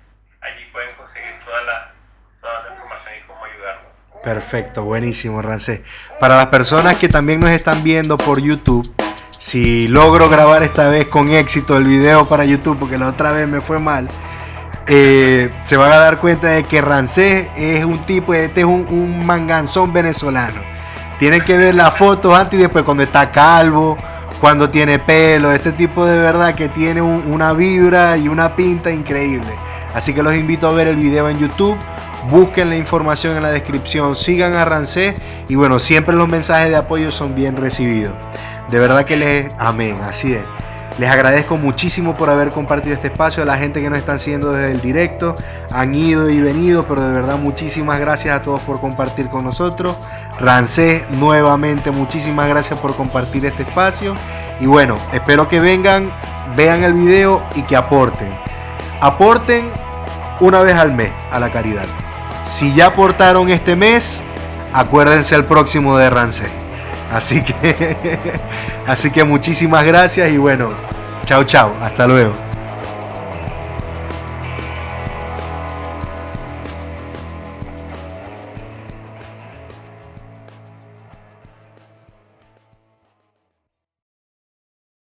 Allí 0.40 0.64
pueden 0.72 0.94
conseguir 0.96 1.32
toda 1.44 1.62
la, 1.62 1.92
toda 2.40 2.62
la 2.64 2.74
información 2.74 3.14
y 3.18 3.26
cómo 3.26 3.44
ayudarnos. 3.44 3.92
Perfecto, 4.22 4.84
buenísimo, 4.84 5.42
Rancés. 5.42 5.82
Para 6.18 6.36
las 6.36 6.46
personas 6.48 6.96
que 6.96 7.08
también 7.08 7.40
nos 7.40 7.50
están 7.50 7.84
viendo 7.84 8.18
por 8.18 8.40
YouTube, 8.40 8.92
si 9.38 9.86
logro 9.86 10.28
grabar 10.28 10.62
esta 10.62 10.88
vez 10.88 11.06
con 11.06 11.30
éxito 11.30 11.76
el 11.76 11.84
video 11.84 12.26
para 12.26 12.44
YouTube, 12.44 12.78
porque 12.78 12.98
la 12.98 13.08
otra 13.08 13.30
vez 13.30 13.46
me 13.46 13.60
fue 13.60 13.78
mal, 13.78 14.08
eh, 14.86 15.50
se 15.64 15.76
van 15.76 15.92
a 15.92 15.96
dar 15.96 16.18
cuenta 16.18 16.48
de 16.48 16.64
que 16.64 16.80
Rancés 16.80 17.48
es 17.56 17.84
un 17.84 18.04
tipo, 18.06 18.34
este 18.34 18.60
es 18.60 18.66
un, 18.66 19.24
manganzón 19.26 19.92
venezolano. 19.92 20.60
Tienen 21.18 21.40
que 21.42 21.56
ver 21.56 21.74
las 21.74 21.94
fotos 21.94 22.36
antes 22.36 22.58
y 22.58 22.62
después 22.62 22.84
cuando 22.84 23.02
está 23.02 23.32
calvo, 23.32 23.96
cuando 24.40 24.68
tiene 24.68 24.98
pelo, 24.98 25.50
este 25.50 25.72
tipo 25.72 26.04
de 26.04 26.18
verdad 26.18 26.54
que 26.54 26.68
tiene 26.68 27.00
una 27.00 27.52
vibra 27.52 28.16
y 28.16 28.28
una 28.28 28.54
pinta 28.54 28.90
increíble. 28.90 29.48
Así 29.94 30.12
que 30.12 30.22
los 30.22 30.34
invito 30.34 30.68
a 30.68 30.72
ver 30.72 30.88
el 30.88 30.96
video 30.96 31.28
en 31.28 31.38
YouTube 31.38 31.78
busquen 32.30 32.70
la 32.70 32.76
información 32.76 33.36
en 33.36 33.42
la 33.42 33.50
descripción, 33.50 34.14
sigan 34.14 34.54
a 34.54 34.64
Rancé 34.64 35.14
y 35.48 35.54
bueno, 35.54 35.78
siempre 35.78 36.14
los 36.14 36.28
mensajes 36.28 36.70
de 36.70 36.76
apoyo 36.76 37.10
son 37.12 37.34
bien 37.34 37.56
recibidos. 37.56 38.14
De 38.70 38.78
verdad 38.78 39.04
que 39.04 39.16
les, 39.16 39.50
amén, 39.58 39.98
así 40.02 40.32
es. 40.32 40.44
Les 40.98 41.10
agradezco 41.10 41.58
muchísimo 41.58 42.16
por 42.16 42.30
haber 42.30 42.50
compartido 42.50 42.94
este 42.94 43.08
espacio, 43.08 43.42
a 43.42 43.46
la 43.46 43.58
gente 43.58 43.82
que 43.82 43.90
nos 43.90 43.98
están 43.98 44.18
siguiendo 44.18 44.52
desde 44.52 44.72
el 44.72 44.80
directo, 44.80 45.36
han 45.70 45.94
ido 45.94 46.30
y 46.30 46.40
venido, 46.40 46.86
pero 46.86 47.02
de 47.02 47.12
verdad 47.12 47.36
muchísimas 47.36 48.00
gracias 48.00 48.34
a 48.34 48.40
todos 48.40 48.62
por 48.62 48.80
compartir 48.80 49.28
con 49.28 49.44
nosotros. 49.44 49.94
Rancé, 50.40 51.04
nuevamente 51.10 51.90
muchísimas 51.90 52.48
gracias 52.48 52.78
por 52.78 52.96
compartir 52.96 53.44
este 53.44 53.64
espacio. 53.64 54.14
Y 54.58 54.64
bueno, 54.64 54.96
espero 55.12 55.48
que 55.48 55.60
vengan, 55.60 56.10
vean 56.56 56.82
el 56.82 56.94
video 56.94 57.42
y 57.54 57.62
que 57.62 57.76
aporten. 57.76 58.34
Aporten 59.02 59.68
una 60.40 60.62
vez 60.62 60.76
al 60.76 60.92
mes 60.92 61.10
a 61.30 61.38
la 61.38 61.52
caridad. 61.52 61.84
Si 62.42 62.74
ya 62.74 62.86
aportaron 62.86 63.50
este 63.50 63.76
mes, 63.76 64.22
acuérdense 64.72 65.34
el 65.34 65.44
próximo 65.44 65.98
de 65.98 66.08
Rancé. 66.08 66.65
Así 67.12 67.42
que, 67.42 68.18
así 68.86 69.10
que 69.10 69.24
muchísimas 69.24 69.84
gracias 69.84 70.30
y 70.30 70.38
bueno, 70.38 70.70
chao 71.24 71.44
chao, 71.44 71.74
hasta 71.80 72.06
luego. 72.06 72.45